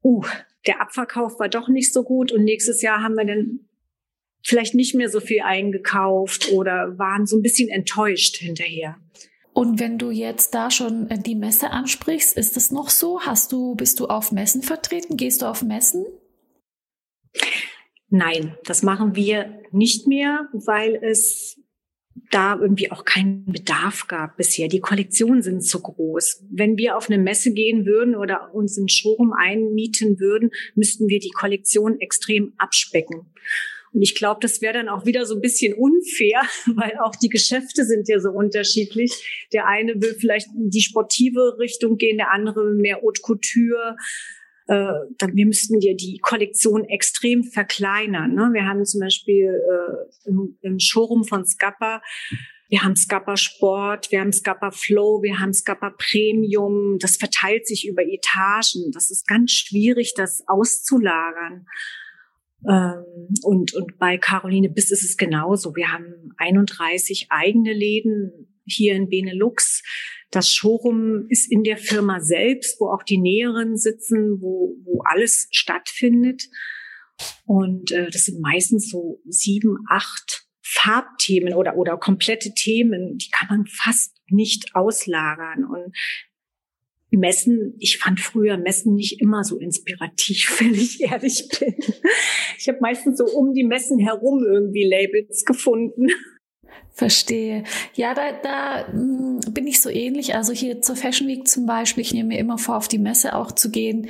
uh, 0.03 0.25
der 0.67 0.81
Abverkauf 0.81 1.39
war 1.39 1.49
doch 1.49 1.69
nicht 1.69 1.93
so 1.93 2.03
gut 2.03 2.33
und 2.33 2.45
nächstes 2.45 2.83
Jahr 2.83 3.03
haben 3.03 3.15
wir 3.15 3.25
dann 3.25 3.61
vielleicht 4.43 4.75
nicht 4.75 4.95
mehr 4.95 5.09
so 5.09 5.21
viel 5.21 5.41
eingekauft 5.43 6.53
oder 6.53 6.99
waren 6.99 7.27
so 7.27 7.37
ein 7.37 7.43
bisschen 7.43 7.69
enttäuscht 7.69 8.37
hinterher. 8.37 8.97
Und 9.53 9.81
wenn 9.81 9.99
du 9.99 10.11
jetzt 10.11 10.55
da 10.55 10.71
schon 10.71 11.11
äh, 11.11 11.19
die 11.19 11.35
Messe 11.35 11.71
ansprichst, 11.71 12.37
ist 12.37 12.57
es 12.57 12.71
noch 12.71 12.89
so? 12.89 13.21
Hast 13.21 13.53
du, 13.53 13.75
bist 13.75 14.01
du 14.01 14.07
auf 14.07 14.33
Messen 14.33 14.63
vertreten? 14.63 15.17
Gehst 15.17 15.43
du 15.43 15.47
auf 15.47 15.63
Messen? 15.63 16.07
Nein, 18.09 18.57
das 18.65 18.83
machen 18.83 19.15
wir 19.15 19.61
nicht 19.71 20.07
mehr, 20.07 20.49
weil 20.53 20.97
es 20.97 21.61
da 22.31 22.59
irgendwie 22.61 22.91
auch 22.91 23.05
keinen 23.05 23.45
Bedarf 23.47 24.07
gab 24.09 24.37
bisher. 24.37 24.69
Die 24.69 24.81
Kollektionen 24.81 25.43
sind 25.43 25.63
zu 25.63 25.81
groß. 25.81 26.45
Wenn 26.51 26.77
wir 26.77 26.97
auf 26.97 27.09
eine 27.09 27.19
Messe 27.19 27.53
gehen 27.53 27.87
würden 27.87 28.15
oder 28.15 28.55
uns 28.55 28.77
in 28.77 28.89
Showroom 28.89 29.33
einmieten 29.33 30.19
würden, 30.21 30.51
müssten 30.75 31.09
wir 31.09 31.19
die 31.19 31.31
Kollektion 31.31 31.99
extrem 32.01 32.53
abspecken. 32.59 33.33
Und 33.93 34.03
ich 34.03 34.15
glaube, 34.15 34.41
das 34.41 34.61
wäre 34.61 34.75
dann 34.75 34.89
auch 34.89 35.05
wieder 35.05 35.27
so 35.27 35.35
ein 35.35 35.41
bisschen 35.41 35.75
unfair, 35.75 36.43
weil 36.77 36.99
auch 37.03 37.17
die 37.17 37.29
Geschäfte 37.29 37.85
sind 37.85 38.09
ja 38.09 38.21
so 38.21 38.31
unterschiedlich. 38.31 39.49
Der 39.53 39.67
eine 39.67 39.95
will 40.01 40.15
vielleicht 40.19 40.49
in 40.55 40.71
die 40.71 40.83
sportive 40.83 41.59
Richtung 41.59 41.97
gehen, 41.97 42.19
der 42.19 42.33
andere 42.33 42.75
mehr 42.75 43.01
Haute 43.03 43.21
Couture. 43.23 43.97
Äh, 44.67 44.93
wir 45.33 45.47
müssten 45.47 45.81
ja 45.81 45.95
die 45.95 46.19
Kollektion 46.23 46.85
extrem 46.85 47.45
verkleinern. 47.45 48.35
Ne? 48.35 48.51
Wir 48.53 48.67
haben 48.67 48.85
zum 48.85 49.01
Beispiel 49.01 49.47
äh, 49.49 50.29
im, 50.29 50.59
im 50.63 50.79
Showroom 50.79 51.25
von 51.25 51.45
Scappa 51.45 52.03
wir 52.71 52.85
haben 52.85 52.95
Scappa 52.95 53.37
Sport, 53.37 54.13
wir 54.13 54.21
haben 54.21 54.33
Scappa 54.33 54.71
Flow, 54.71 55.23
wir 55.23 55.41
haben 55.41 55.53
Scappa 55.53 55.91
Premium. 55.91 56.99
Das 57.01 57.17
verteilt 57.17 57.67
sich 57.67 57.87
über 57.87 58.03
Etagen. 58.05 58.93
Das 58.93 59.11
ist 59.11 59.27
ganz 59.27 59.51
schwierig, 59.51 60.15
das 60.15 60.45
auszulagern. 60.47 61.67
Ähm, 62.69 63.05
und, 63.43 63.75
und 63.75 63.99
bei 63.99 64.19
Caroline 64.19 64.69
Biss 64.69 64.91
ist 64.91 65.05
es 65.05 65.17
genauso. 65.17 65.75
Wir 65.77 65.93
haben 65.93 66.33
31 66.37 67.27
eigene 67.31 67.73
Läden 67.73 68.49
hier 68.67 68.95
in 68.95 69.09
Benelux. 69.09 69.83
Das 70.31 70.51
Showroom 70.51 71.27
ist 71.29 71.51
in 71.51 71.65
der 71.65 71.77
Firma 71.77 72.21
selbst, 72.21 72.81
wo 72.81 72.89
auch 72.91 73.03
die 73.03 73.19
Näheren 73.19 73.77
sitzen, 73.77 74.41
wo, 74.41 74.77
wo 74.85 75.03
alles 75.05 75.49
stattfindet. 75.51 76.45
Und 77.45 77.91
äh, 77.93 78.11
das 78.11 78.27
sind 78.27 78.41
meistens 78.41 78.91
so 78.91 79.21
sieben, 79.27 79.79
acht 79.89 80.47
Farbthemen 80.63 81.55
oder, 81.55 81.77
oder 81.77 81.99
komplette 81.99 82.55
Themen, 82.55 83.19
die 83.19 83.29
kann 83.31 83.49
man 83.49 83.67
fast 83.67 84.17
nicht 84.29 84.75
auslagern. 84.75 85.65
Und 85.65 85.97
Messen, 87.17 87.75
ich 87.79 87.99
fand 87.99 88.21
früher 88.21 88.57
Messen 88.57 88.95
nicht 88.95 89.21
immer 89.21 89.45
so 89.45 89.59
inspirativ, 89.59 90.57
wenn 90.61 90.75
ich 90.75 91.01
ehrlich 91.01 91.49
bin. 91.59 91.75
Ich 92.59 92.69
habe 92.69 92.79
meistens 92.81 93.19
so 93.19 93.25
um 93.25 93.53
die 93.55 93.65
Messen 93.65 93.99
herum 93.99 94.45
irgendwie 94.45 94.89
Labels 94.89 95.45
gefunden. 95.45 96.09
Verstehe. 96.93 97.65
Ja, 97.95 98.15
da, 98.15 98.33
da 98.43 98.87
hm, 98.93 99.41
bin 99.53 99.67
ich 99.67 99.81
so 99.81 99.89
ähnlich. 99.89 100.35
Also 100.35 100.53
hier 100.53 100.83
zur 100.83 100.97
Fashion 100.97 101.29
Week 101.29 101.49
zum 101.49 101.65
Beispiel, 101.65 102.03
ich 102.03 102.13
nehme 102.13 102.29
mir 102.29 102.39
immer 102.39 102.59
vor, 102.59 102.77
auf 102.77 102.89
die 102.89 102.99
Messe 102.99 103.35
auch 103.35 103.53
zu 103.53 103.71
gehen. 103.71 104.09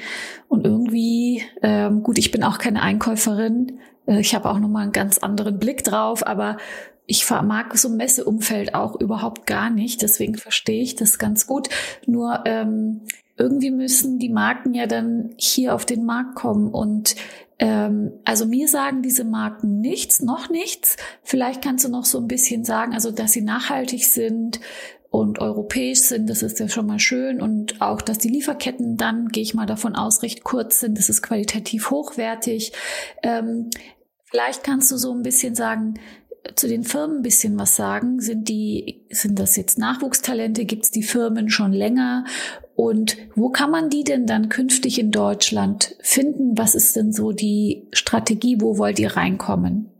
Und 0.49 0.66
irgendwie, 0.66 1.42
ähm, 1.62 2.02
gut, 2.02 2.19
ich 2.19 2.30
bin 2.30 2.42
auch 2.42 2.59
keine 2.59 2.83
Einkäuferin. 2.83 3.78
Äh, 4.07 4.21
ich 4.21 4.35
habe 4.35 4.50
auch 4.50 4.59
nochmal 4.59 4.85
einen 4.85 4.92
ganz 4.92 5.19
anderen 5.19 5.59
Blick 5.59 5.85
drauf, 5.85 6.26
aber 6.26 6.57
ich 7.11 7.29
mag 7.29 7.76
so 7.76 7.88
ein 7.88 7.97
Messeumfeld 7.97 8.75
auch 8.75 8.95
überhaupt 8.95 9.45
gar 9.45 9.69
nicht. 9.69 10.00
Deswegen 10.00 10.37
verstehe 10.37 10.81
ich 10.81 10.95
das 10.95 11.19
ganz 11.19 11.49
gut. 11.49 11.69
Nur 12.07 12.45
ähm, 12.47 13.00
irgendwie 13.37 13.73
müssen 13.73 14.21
die 14.21 14.29
Marken 14.29 14.75
ja 14.75 14.87
dann 14.87 15.35
hier 15.37 15.75
auf 15.75 15.85
den 15.85 16.05
Markt 16.05 16.37
kommen. 16.37 16.69
Und 16.69 17.17
ähm, 17.59 18.12
also 18.25 18.47
mir 18.47 18.69
sagen 18.69 19.02
diese 19.02 19.25
Marken 19.25 19.81
nichts, 19.81 20.23
noch 20.23 20.50
nichts. 20.50 20.97
Vielleicht 21.25 21.62
kannst 21.62 21.85
du 21.85 21.88
noch 21.88 22.05
so 22.05 22.19
ein 22.19 22.29
bisschen 22.29 22.64
sagen, 22.64 22.95
also 22.95 23.11
dass 23.11 23.33
sie 23.33 23.43
nachhaltig 23.43 24.07
sind 24.07 24.61
und 25.11 25.40
europäisch 25.40 26.02
sind, 26.02 26.31
das 26.31 26.45
ist 26.45 26.61
ja 26.61 26.69
schon 26.69 26.87
mal 26.87 27.00
schön. 27.00 27.40
Und 27.43 27.83
auch, 27.83 28.02
dass 28.02 28.19
die 28.19 28.29
Lieferketten 28.29 28.97
dann, 28.97 29.31
gehe 29.31 29.43
ich 29.43 29.55
mal 29.55 29.67
davon 29.67 29.97
aus, 29.97 30.23
recht 30.23 30.45
kurz 30.45 30.79
sind. 30.79 30.97
Das 30.97 31.09
ist 31.09 31.23
qualitativ 31.23 31.90
hochwertig. 31.90 32.73
Ähm, 33.25 33.71
Vielleicht 34.31 34.62
kannst 34.62 34.93
du 34.93 34.97
so 34.97 35.12
ein 35.12 35.23
bisschen 35.23 35.57
sagen, 35.57 35.95
zu 36.54 36.68
den 36.68 36.85
Firmen 36.85 37.18
ein 37.18 37.23
bisschen 37.23 37.59
was 37.59 37.76
sagen? 37.76 38.20
Sind 38.20 38.49
die, 38.49 39.06
sind 39.11 39.38
das 39.38 39.56
jetzt 39.56 39.78
Nachwuchstalente? 39.78 40.64
Gibt 40.64 40.85
es 40.85 40.90
die 40.90 41.02
Firmen 41.02 41.50
schon 41.50 41.73
länger? 41.73 42.25
Und 42.75 43.16
wo 43.35 43.50
kann 43.50 43.70
man 43.70 43.90
die 43.90 44.04
denn 44.04 44.26
dann 44.26 44.49
künftig 44.49 44.99
in 44.99 45.11
Deutschland 45.11 45.97
finden? 46.00 46.56
Was 46.56 46.75
ist 46.75 46.97
denn 46.97 47.12
so 47.12 47.32
die 47.32 47.88
Strategie? 47.92 48.61
Wo 48.61 48.78
wollt 48.78 48.99
ihr 48.99 49.16
reinkommen? 49.16 49.90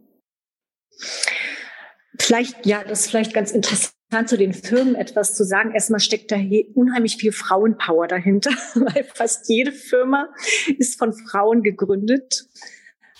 Vielleicht, 2.19 2.67
ja, 2.67 2.83
das 2.85 3.01
ist 3.01 3.11
vielleicht 3.11 3.35
ganz 3.35 3.53
interessant 3.53 3.93
zu 4.27 4.37
den 4.37 4.53
Firmen 4.53 4.95
etwas 4.95 5.35
zu 5.35 5.45
sagen. 5.45 5.73
Erstmal 5.73 6.01
steckt 6.01 6.33
da 6.33 6.37
unheimlich 6.75 7.17
viel 7.17 7.33
Frauenpower 7.33 8.07
dahinter, 8.07 8.51
weil 8.75 9.05
fast 9.05 9.49
jede 9.49 9.73
Firma 9.73 10.29
ist 10.79 10.99
von 10.99 11.13
Frauen 11.13 11.63
gegründet. 11.63 12.47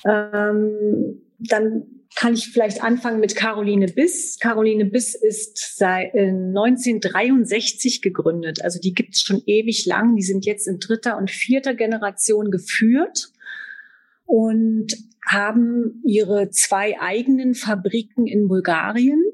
Ähm, 0.07 1.23
dann 1.39 2.00
kann 2.21 2.35
ich 2.35 2.51
vielleicht 2.53 2.83
anfangen 2.83 3.19
mit 3.19 3.35
Caroline 3.35 3.87
Biss. 3.87 4.39
Caroline 4.39 4.85
Biss 4.85 5.15
ist 5.15 5.79
seit 5.79 6.13
1963 6.13 7.97
äh, 7.97 8.01
gegründet. 8.01 8.63
Also 8.63 8.79
die 8.79 8.93
gibt 8.93 9.15
es 9.15 9.23
schon 9.23 9.43
ewig 9.47 9.87
lang. 9.87 10.17
Die 10.17 10.23
sind 10.23 10.45
jetzt 10.45 10.69
in 10.69 10.81
dritter 10.81 11.17
und 11.17 11.31
vierter 11.31 11.73
Generation 11.75 12.51
geführt 12.51 13.33
und 14.27 14.89
haben 15.27 16.03
ihre 16.05 16.51
zwei 16.51 17.01
eigenen 17.01 17.55
Fabriken 17.55 18.27
in 18.27 18.49
Bulgarien. 18.49 19.25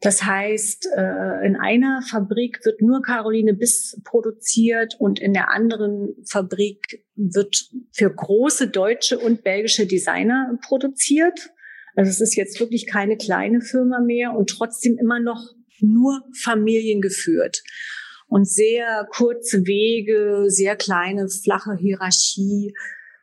Das 0.00 0.24
heißt, 0.24 0.88
äh, 0.96 1.46
in 1.46 1.54
einer 1.54 2.02
Fabrik 2.02 2.64
wird 2.64 2.82
nur 2.82 3.02
Caroline 3.02 3.54
Biss 3.54 4.00
produziert 4.02 4.96
und 4.98 5.20
in 5.20 5.34
der 5.34 5.50
anderen 5.50 6.16
Fabrik 6.28 7.04
wird 7.14 7.70
für 7.92 8.12
große 8.12 8.66
deutsche 8.70 9.20
und 9.20 9.44
belgische 9.44 9.86
Designer 9.86 10.58
produziert. 10.66 11.52
Also 11.94 12.10
es 12.10 12.20
ist 12.20 12.36
jetzt 12.36 12.58
wirklich 12.60 12.86
keine 12.86 13.16
kleine 13.16 13.60
Firma 13.60 14.00
mehr 14.00 14.34
und 14.34 14.50
trotzdem 14.50 14.98
immer 14.98 15.20
noch 15.20 15.54
nur 15.80 16.22
familiengeführt. 16.40 17.62
Und 18.28 18.48
sehr 18.48 19.06
kurze 19.10 19.66
Wege, 19.66 20.44
sehr 20.48 20.76
kleine, 20.76 21.28
flache 21.28 21.76
Hierarchie. 21.76 22.72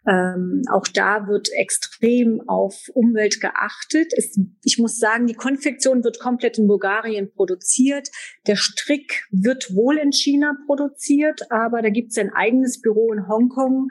Ähm, 0.07 0.61
auch 0.71 0.87
da 0.87 1.27
wird 1.27 1.49
extrem 1.51 2.41
auf 2.47 2.89
Umwelt 2.93 3.41
geachtet. 3.41 4.13
Es, 4.15 4.39
ich 4.63 4.77
muss 4.77 4.97
sagen, 4.97 5.25
die 5.25 5.33
Konfektion 5.33 6.03
wird 6.03 6.19
komplett 6.19 6.57
in 6.57 6.67
Bulgarien 6.67 7.31
produziert. 7.31 8.09
Der 8.45 8.55
Strick 8.55 9.25
wird 9.31 9.73
wohl 9.73 9.97
in 9.97 10.11
China 10.11 10.55
produziert, 10.67 11.51
aber 11.51 11.81
da 11.81 11.89
gibt 11.89 12.11
es 12.11 12.17
ein 12.17 12.31
eigenes 12.31 12.79
Büro 12.79 13.11
in 13.11 13.27
Hongkong 13.27 13.87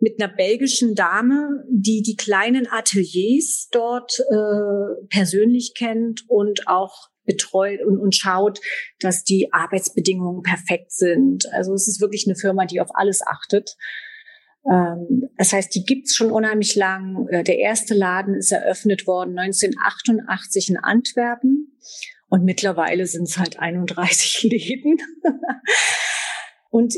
mit 0.00 0.20
einer 0.20 0.32
belgischen 0.32 0.94
Dame, 0.94 1.64
die 1.68 2.02
die 2.02 2.16
kleinen 2.16 2.68
Ateliers 2.70 3.68
dort 3.72 4.20
äh, 4.30 5.06
persönlich 5.08 5.74
kennt 5.74 6.24
und 6.28 6.68
auch 6.68 7.08
betreut 7.24 7.80
und, 7.84 7.98
und 7.98 8.14
schaut, 8.14 8.60
dass 9.00 9.22
die 9.22 9.52
Arbeitsbedingungen 9.52 10.42
perfekt 10.42 10.92
sind. 10.92 11.52
Also 11.52 11.74
es 11.74 11.86
ist 11.86 12.00
wirklich 12.00 12.26
eine 12.26 12.36
Firma, 12.36 12.64
die 12.64 12.80
auf 12.80 12.88
alles 12.94 13.24
achtet. 13.26 13.76
Ähm, 14.68 15.28
das 15.36 15.52
heißt, 15.52 15.74
die 15.74 15.84
gibt's 15.84 16.16
schon 16.16 16.30
unheimlich 16.30 16.74
lang. 16.74 17.28
Äh, 17.28 17.44
der 17.44 17.58
erste 17.58 17.94
Laden 17.94 18.34
ist 18.34 18.50
eröffnet 18.50 19.06
worden 19.06 19.38
1988 19.38 20.70
in 20.70 20.76
Antwerpen 20.78 21.78
und 22.28 22.44
mittlerweile 22.44 23.06
sind 23.06 23.28
es 23.28 23.38
halt 23.38 23.58
31 23.58 24.42
Läden. 24.50 24.98
Und 26.70 26.94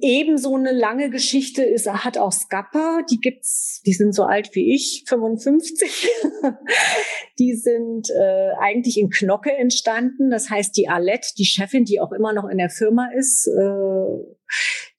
ebenso 0.00 0.54
eine 0.54 0.70
lange 0.70 1.10
Geschichte 1.10 1.64
ist, 1.64 1.88
hat 1.88 2.16
auch 2.16 2.30
Scappa, 2.30 3.02
die 3.10 3.18
gibt's, 3.18 3.82
die 3.84 3.92
sind 3.92 4.14
so 4.14 4.22
alt 4.22 4.54
wie 4.54 4.72
ich, 4.72 5.04
55. 5.08 6.08
die 7.40 7.54
sind 7.54 8.08
äh, 8.10 8.50
eigentlich 8.60 8.98
in 8.98 9.10
Knocke 9.10 9.52
entstanden. 9.52 10.30
Das 10.30 10.48
heißt, 10.48 10.76
die 10.76 10.88
Alette, 10.88 11.30
die 11.36 11.44
Chefin, 11.44 11.84
die 11.84 12.00
auch 12.00 12.12
immer 12.12 12.32
noch 12.32 12.48
in 12.48 12.58
der 12.58 12.70
Firma 12.70 13.10
ist, 13.16 13.48
äh, 13.48 14.36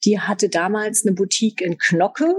die 0.03 0.19
hatte 0.19 0.49
damals 0.49 1.05
eine 1.05 1.15
Boutique 1.15 1.61
in 1.61 1.77
Knocke 1.77 2.33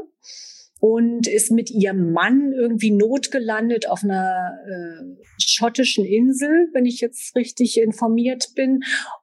und 0.79 1.29
ist 1.29 1.53
mit 1.53 1.71
ihrem 1.71 2.13
Mann 2.13 2.53
irgendwie 2.53 2.91
notgelandet 2.91 3.89
auf 3.89 4.03
einer 4.03 4.59
äh, 4.67 5.25
schottischen 5.39 6.05
Insel, 6.05 6.69
wenn 6.75 6.85
ich 6.87 7.01
jetzt 7.01 7.37
richtig 7.37 7.79
informiert 7.79 8.51
bin. 8.57 8.81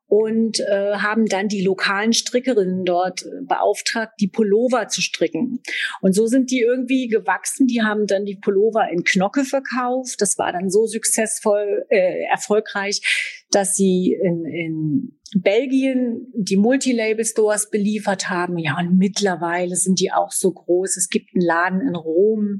Und 0.10 0.60
äh, 0.60 0.96
haben 0.96 1.28
dann 1.28 1.48
die 1.48 1.62
lokalen 1.62 2.14
Strickerinnen 2.14 2.84
dort 2.84 3.22
äh, 3.22 3.42
beauftragt, 3.44 4.14
die 4.20 4.28
Pullover 4.28 4.88
zu 4.88 5.02
stricken. 5.02 5.62
Und 6.02 6.14
so 6.14 6.26
sind 6.26 6.50
die 6.50 6.62
irgendwie 6.62 7.08
gewachsen. 7.08 7.68
Die 7.68 7.84
haben 7.84 8.08
dann 8.08 8.26
die 8.26 8.36
Pullover 8.36 8.90
in 8.90 9.04
Knocke 9.04 9.46
verkauft. 9.46 10.20
Das 10.20 10.40
war 10.40 10.52
dann 10.52 10.72
so 10.72 10.88
successvoll, 10.88 11.86
äh, 11.90 12.24
erfolgreich, 12.24 13.39
dass 13.52 13.76
sie 13.76 14.16
in, 14.22 14.46
in 14.46 15.20
Belgien 15.36 16.32
die 16.34 16.58
Multilabel-Stores 16.58 17.70
beliefert 17.70 18.30
haben. 18.30 18.58
Ja, 18.58 18.78
und 18.80 18.98
mittlerweile 18.98 19.76
sind 19.76 20.00
die 20.00 20.12
auch 20.12 20.32
so 20.32 20.52
groß. 20.52 20.98
Es 20.98 21.10
gibt 21.10 21.30
einen 21.36 21.46
Laden 21.46 21.82
in 21.82 21.96
Rom, 21.96 22.60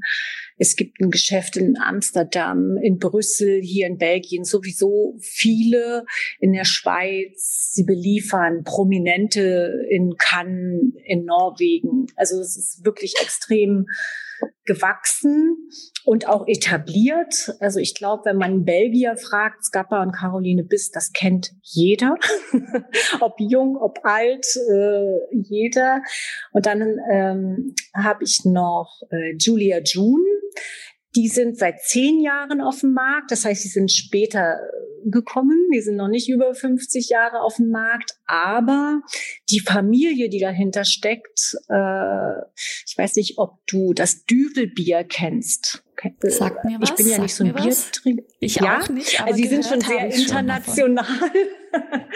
es 0.56 0.76
gibt 0.76 1.00
ein 1.00 1.10
Geschäft 1.10 1.56
in 1.56 1.76
Amsterdam, 1.78 2.76
in 2.82 2.98
Brüssel, 2.98 3.60
hier 3.60 3.86
in 3.86 3.98
Belgien, 3.98 4.44
sowieso 4.44 5.16
viele 5.20 6.04
in 6.38 6.52
der 6.52 6.64
Schweiz. 6.64 7.72
Sie 7.72 7.84
beliefern 7.84 8.62
Prominente 8.64 9.72
in 9.90 10.14
Cannes, 10.16 10.92
in 11.04 11.24
Norwegen. 11.24 12.06
Also 12.14 12.40
es 12.40 12.56
ist 12.56 12.84
wirklich 12.84 13.14
extrem 13.20 13.86
gewachsen 14.64 15.68
und 16.04 16.28
auch 16.28 16.46
etabliert. 16.46 17.54
Also 17.60 17.80
ich 17.80 17.94
glaube, 17.94 18.24
wenn 18.24 18.36
man 18.36 18.64
Belgier 18.64 19.16
fragt, 19.16 19.64
Skappa 19.64 20.02
und 20.02 20.12
Caroline 20.12 20.64
Biss, 20.64 20.90
das 20.90 21.12
kennt 21.12 21.52
jeder, 21.62 22.16
ob 23.20 23.34
jung, 23.38 23.76
ob 23.76 23.98
alt, 24.04 24.46
äh, 24.70 25.18
jeder. 25.32 26.02
Und 26.52 26.66
dann 26.66 26.98
ähm, 27.10 27.74
habe 27.94 28.24
ich 28.24 28.44
noch 28.44 29.00
äh, 29.10 29.34
Julia 29.38 29.80
June. 29.84 30.24
Die 31.16 31.28
sind 31.28 31.58
seit 31.58 31.80
zehn 31.80 32.20
Jahren 32.20 32.60
auf 32.60 32.80
dem 32.80 32.92
Markt. 32.92 33.32
Das 33.32 33.44
heißt, 33.44 33.62
sie 33.62 33.68
sind 33.68 33.90
später 33.90 34.60
gekommen. 35.04 35.68
Die 35.72 35.80
sind 35.80 35.96
noch 35.96 36.08
nicht 36.08 36.28
über 36.28 36.54
50 36.54 37.08
Jahre 37.08 37.40
auf 37.40 37.56
dem 37.56 37.70
Markt. 37.70 38.18
Aber 38.26 39.02
die 39.48 39.60
Familie, 39.60 40.28
die 40.28 40.40
dahinter 40.40 40.84
steckt, 40.84 41.56
äh, 41.68 42.40
ich 42.86 42.94
weiß 42.96 43.16
nicht, 43.16 43.38
ob 43.38 43.58
du 43.66 43.92
das 43.92 44.24
Düvelbier 44.24 45.04
kennst. 45.04 45.84
Sag 46.22 46.64
mir 46.64 46.80
was. 46.80 46.90
Ich 46.90 46.96
bin 46.96 47.08
ja 47.08 47.18
nicht 47.18 47.34
so 47.34 47.44
ein 47.44 47.54
Biertrinker. 47.54 48.24
Ich 48.40 48.56
ja? 48.56 48.80
auch 48.80 48.88
nicht. 48.88 49.20
Also 49.22 49.36
sie 49.36 49.48
sind 49.48 49.66
schon 49.66 49.80
sehr 49.80 50.06
international. 50.12 51.06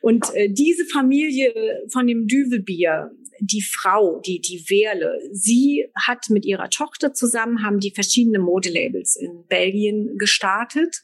Und 0.00 0.32
äh, 0.34 0.48
diese 0.50 0.84
Familie 0.86 1.52
von 1.92 2.06
dem 2.06 2.26
Düvelbier, 2.26 3.10
die 3.40 3.62
Frau, 3.62 4.20
die, 4.20 4.40
die 4.40 4.64
Werle, 4.68 5.18
sie 5.32 5.86
hat 5.94 6.30
mit 6.30 6.44
ihrer 6.44 6.70
Tochter 6.70 7.14
zusammen, 7.14 7.64
haben 7.64 7.80
die 7.80 7.92
verschiedene 7.92 8.38
Modelabels 8.38 9.16
in 9.16 9.44
Belgien 9.48 10.16
gestartet. 10.18 11.02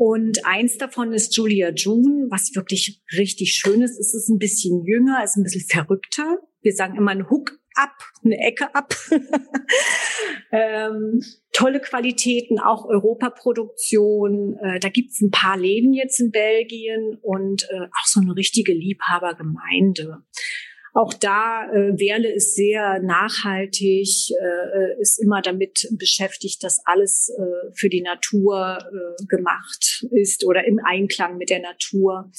Und 0.00 0.46
eins 0.46 0.78
davon 0.78 1.12
ist 1.12 1.36
Julia 1.36 1.72
June, 1.74 2.26
was 2.30 2.54
wirklich 2.54 3.02
richtig 3.18 3.52
schön 3.52 3.82
ist. 3.82 4.00
Es 4.00 4.14
ist 4.14 4.30
ein 4.30 4.38
bisschen 4.38 4.82
jünger, 4.86 5.22
ist 5.22 5.36
ein 5.36 5.42
bisschen 5.42 5.66
verrückter. 5.68 6.38
Wir 6.62 6.72
sagen 6.72 6.96
immer 6.96 7.10
ein 7.10 7.28
Hook 7.28 7.58
ab, 7.74 7.92
eine 8.24 8.38
Ecke 8.38 8.74
ab. 8.74 8.94
ähm, 10.52 11.20
tolle 11.52 11.80
Qualitäten, 11.80 12.58
auch 12.58 12.86
Europaproduktion. 12.86 14.56
Äh, 14.62 14.80
da 14.80 14.88
gibt's 14.88 15.20
ein 15.20 15.30
paar 15.30 15.58
Läden 15.58 15.92
jetzt 15.92 16.18
in 16.18 16.30
Belgien 16.30 17.18
und 17.20 17.64
äh, 17.64 17.84
auch 17.84 18.06
so 18.06 18.20
eine 18.20 18.34
richtige 18.34 18.72
Liebhabergemeinde. 18.72 20.22
Auch 20.92 21.14
da, 21.14 21.70
äh, 21.70 21.98
Werle 21.98 22.32
ist 22.32 22.56
sehr 22.56 23.00
nachhaltig, 23.00 24.08
äh, 24.30 25.00
ist 25.00 25.22
immer 25.22 25.40
damit 25.40 25.88
beschäftigt, 25.92 26.64
dass 26.64 26.80
alles 26.84 27.32
äh, 27.38 27.70
für 27.74 27.88
die 27.88 28.02
Natur 28.02 28.78
äh, 28.80 29.24
gemacht 29.26 30.04
ist 30.10 30.44
oder 30.44 30.66
im 30.66 30.80
Einklang 30.84 31.36
mit 31.36 31.50
der 31.50 31.60
Natur. 31.60 32.32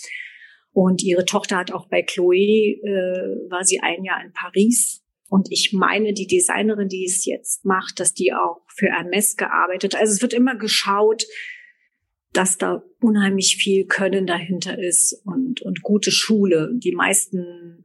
Und 0.74 1.03
ihre 1.03 1.25
Tochter 1.25 1.58
hat 1.58 1.72
auch 1.72 1.88
bei 1.88 2.01
Chloe, 2.01 2.36
äh, 2.36 3.50
war 3.50 3.63
sie 3.63 3.79
ein 3.81 4.03
Jahr 4.03 4.24
in 4.24 4.34
Paris. 4.34 5.01
Und 5.29 5.48
ich 5.50 5.72
meine, 5.72 6.13
die 6.13 6.27
Designerin, 6.27 6.89
die 6.89 7.05
es 7.05 7.25
jetzt 7.25 7.63
macht, 7.63 8.01
dass 8.01 8.13
die 8.13 8.34
auch 8.34 8.62
für 8.67 8.88
Hermes 8.88 9.38
gearbeitet. 9.38 9.96
Also 9.96 10.12
es 10.12 10.22
wird 10.22 10.34
immer 10.34 10.58
geschaut, 10.58 11.24
dass 12.34 12.58
da 12.58 12.84
unheimlich 13.00 13.58
viel 13.58 13.86
Können 13.86 14.27
dahinter 14.27 14.77
ist 14.77 15.22
und, 15.25 15.61
und 15.61 15.81
gute 15.83 16.11
Schule. 16.11 16.72
Die 16.74 16.94
meisten 16.94 17.83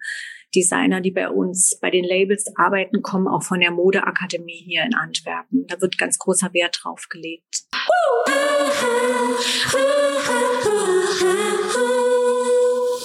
Designer, 0.56 1.00
die 1.00 1.10
bei 1.10 1.28
uns 1.28 1.78
bei 1.80 1.90
den 1.90 2.04
Labels 2.04 2.46
arbeiten, 2.56 3.02
kommen 3.02 3.28
auch 3.28 3.42
von 3.42 3.60
der 3.60 3.70
Modeakademie 3.70 4.62
hier 4.64 4.82
in 4.84 4.94
Antwerpen. 4.94 5.66
Da 5.66 5.80
wird 5.80 5.98
ganz 5.98 6.18
großer 6.18 6.52
Wert 6.54 6.80
drauf 6.82 7.06
gelegt. 7.10 7.66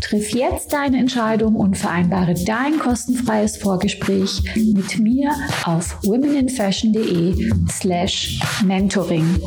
Triff 0.00 0.30
jetzt 0.30 0.72
deine 0.72 0.98
Entscheidung 0.98 1.56
und 1.56 1.76
vereinbare 1.76 2.34
dein 2.46 2.78
kostenfreies 2.78 3.56
Vorgespräch 3.56 4.42
mit 4.54 4.98
mir 4.98 5.32
auf 5.64 5.98
womeninfashion.de 6.04 7.52
slash 7.70 8.40
mentoring. 8.64 9.40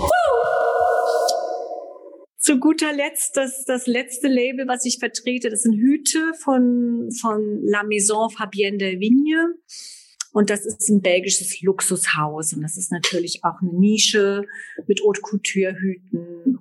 Zu 2.37 2.59
guter 2.59 2.93
Letzt, 2.93 3.35
das, 3.35 3.65
das 3.65 3.87
letzte 3.87 4.27
Label, 4.27 4.67
was 4.67 4.85
ich 4.85 4.99
vertrete, 4.99 5.49
das 5.49 5.63
sind 5.63 5.73
Hüte 5.73 6.19
von, 6.39 7.09
von 7.19 7.61
La 7.63 7.83
Maison 7.83 8.29
Fabienne 8.29 8.77
de 8.77 8.99
Vigne. 8.99 9.55
Und 10.31 10.49
das 10.49 10.65
ist 10.65 10.87
ein 10.89 11.01
belgisches 11.01 11.61
Luxushaus. 11.61 12.53
Und 12.53 12.61
das 12.61 12.77
ist 12.77 12.91
natürlich 12.91 13.43
auch 13.43 13.61
eine 13.61 13.73
Nische 13.73 14.43
mit 14.87 15.01
Haute 15.03 15.21
Couture 15.21 15.73
Hüten 15.73 16.59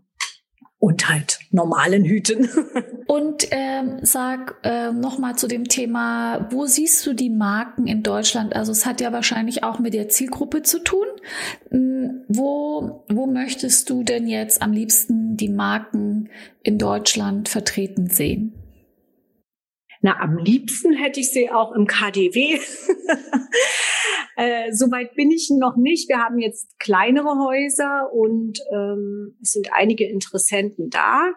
und 0.86 1.08
halt 1.08 1.40
normalen 1.50 2.04
Hüten. 2.04 2.48
Und 3.08 3.48
ähm, 3.50 3.98
sag 4.02 4.56
äh, 4.62 4.92
nochmal 4.92 5.36
zu 5.36 5.48
dem 5.48 5.66
Thema, 5.66 6.48
wo 6.50 6.66
siehst 6.66 7.04
du 7.06 7.12
die 7.12 7.30
Marken 7.30 7.88
in 7.88 8.04
Deutschland? 8.04 8.54
Also 8.54 8.70
es 8.70 8.86
hat 8.86 9.00
ja 9.00 9.12
wahrscheinlich 9.12 9.64
auch 9.64 9.80
mit 9.80 9.94
der 9.94 10.08
Zielgruppe 10.08 10.62
zu 10.62 10.78
tun. 10.78 11.06
Hm, 11.70 12.22
wo, 12.28 13.04
wo 13.08 13.26
möchtest 13.26 13.90
du 13.90 14.04
denn 14.04 14.28
jetzt 14.28 14.62
am 14.62 14.72
liebsten 14.72 15.36
die 15.36 15.48
Marken 15.48 16.28
in 16.62 16.78
Deutschland 16.78 17.48
vertreten 17.48 18.08
sehen? 18.08 18.52
Na, 20.06 20.20
am 20.20 20.38
liebsten 20.38 20.92
hätte 20.92 21.18
ich 21.18 21.32
sie 21.32 21.50
auch 21.50 21.72
im 21.72 21.88
KDW. 21.88 22.60
äh, 24.36 24.72
Soweit 24.72 25.16
bin 25.16 25.32
ich 25.32 25.50
noch 25.50 25.76
nicht. 25.76 26.08
Wir 26.08 26.18
haben 26.18 26.38
jetzt 26.38 26.78
kleinere 26.78 27.44
Häuser 27.44 28.12
und 28.12 28.60
ähm, 28.72 29.36
es 29.42 29.50
sind 29.50 29.72
einige 29.72 30.08
Interessenten 30.08 30.90
da. 30.90 31.32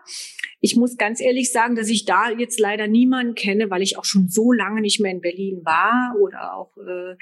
Ich 0.61 0.75
muss 0.75 0.97
ganz 0.97 1.19
ehrlich 1.19 1.51
sagen, 1.51 1.75
dass 1.75 1.89
ich 1.89 2.05
da 2.05 2.29
jetzt 2.29 2.59
leider 2.59 2.87
niemanden 2.87 3.33
kenne, 3.33 3.71
weil 3.71 3.81
ich 3.81 3.97
auch 3.97 4.05
schon 4.05 4.29
so 4.29 4.51
lange 4.51 4.81
nicht 4.81 4.99
mehr 4.99 5.13
in 5.13 5.21
Berlin 5.21 5.61
war 5.65 6.13
oder 6.21 6.53
auch 6.53 6.77
äh, 6.77 7.15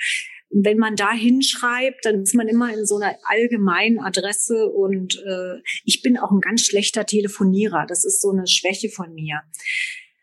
wenn 0.50 0.78
man 0.78 0.98
da 0.98 1.14
hinschreibt, 1.14 2.04
dann 2.04 2.24
ist 2.24 2.36
man 2.36 2.50
immer 2.50 2.74
in 2.74 2.86
so 2.86 2.98
einer 2.98 3.16
allgemeinen 3.24 4.00
Adresse 4.00 4.68
und 4.68 5.16
äh, 5.26 5.62
ich 5.86 6.02
bin 6.02 6.18
auch 6.18 6.32
ein 6.32 6.42
ganz 6.42 6.66
schlechter 6.66 7.06
Telefonierer. 7.06 7.86
Das 7.88 8.04
ist 8.04 8.22
so 8.22 8.32
eine 8.32 8.48
Schwäche 8.48 8.90
von 8.90 9.14
mir. 9.14 9.44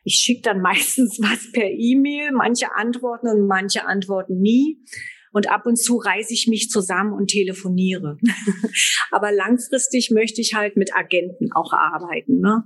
Ich 0.05 0.17
schicke 0.17 0.43
dann 0.43 0.61
meistens 0.61 1.19
was 1.21 1.51
per 1.53 1.69
E-Mail, 1.69 2.33
manche 2.33 2.75
antworten 2.75 3.29
und 3.29 3.47
manche 3.47 3.87
antworten 3.87 4.41
nie. 4.41 4.79
Und 5.35 5.51
ab 5.51 5.67
und 5.67 5.77
zu 5.77 5.97
reise 5.97 6.33
ich 6.33 6.47
mich 6.47 6.71
zusammen 6.71 7.13
und 7.13 7.27
telefoniere. 7.27 8.19
Aber 9.11 9.33
langfristig 9.33 10.11
möchte 10.13 10.41
ich 10.41 10.55
halt 10.55 10.77
mit 10.77 10.95
Agenten 10.97 11.53
auch 11.53 11.73
arbeiten. 11.73 12.39
Ne? 12.39 12.63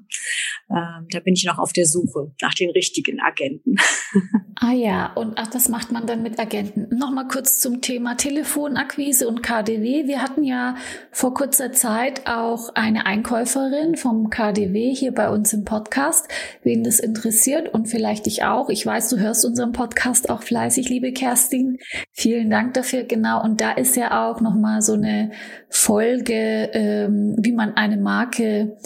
Ähm, 0.70 1.06
da 1.10 1.20
bin 1.20 1.32
ich 1.32 1.44
noch 1.44 1.58
auf 1.58 1.72
der 1.72 1.86
Suche 1.86 2.30
nach 2.42 2.52
den 2.52 2.70
richtigen 2.70 3.20
Agenten. 3.20 3.76
ah 4.56 4.72
ja, 4.72 5.12
und 5.14 5.34
ach, 5.36 5.46
das 5.46 5.70
macht 5.70 5.92
man 5.92 6.06
dann 6.06 6.22
mit 6.22 6.38
Agenten. 6.38 6.94
Nochmal 6.94 7.26
kurz 7.26 7.58
zum 7.58 7.80
Thema 7.80 8.16
Telefonakquise 8.16 9.26
und 9.28 9.42
KDW. 9.42 10.06
Wir 10.06 10.20
hatten 10.20 10.44
ja 10.44 10.76
vor 11.10 11.32
kurzer 11.32 11.72
Zeit 11.72 12.26
auch 12.26 12.74
eine 12.74 13.06
Einkäuferin 13.06 13.96
vom 13.96 14.28
KDW 14.28 14.94
hier 14.94 15.12
bei 15.12 15.30
uns 15.30 15.54
im 15.54 15.64
Podcast. 15.64 16.28
Wen 16.62 16.84
das 16.84 17.00
interessiert 17.00 17.72
und 17.72 17.86
vielleicht 17.86 18.26
dich 18.26 18.44
auch. 18.44 18.68
Ich 18.68 18.84
weiß, 18.84 19.08
du 19.08 19.18
hörst 19.18 19.46
unseren 19.46 19.72
Podcast 19.72 20.28
auch 20.28 20.42
fleißig, 20.42 20.90
liebe 20.90 21.12
Kerstin. 21.12 21.78
Vielen 22.12 22.50
Dank 22.50 22.57
Dank 22.58 22.74
dafür, 22.74 23.04
genau. 23.04 23.40
Und 23.40 23.60
da 23.60 23.70
ist 23.70 23.94
ja 23.94 24.28
auch 24.28 24.40
nochmal 24.40 24.82
so 24.82 24.94
eine 24.94 25.30
Folge, 25.68 26.68
ähm, 26.72 27.36
wie 27.38 27.52
man 27.52 27.76
eine 27.76 27.96
Marke 27.96 28.76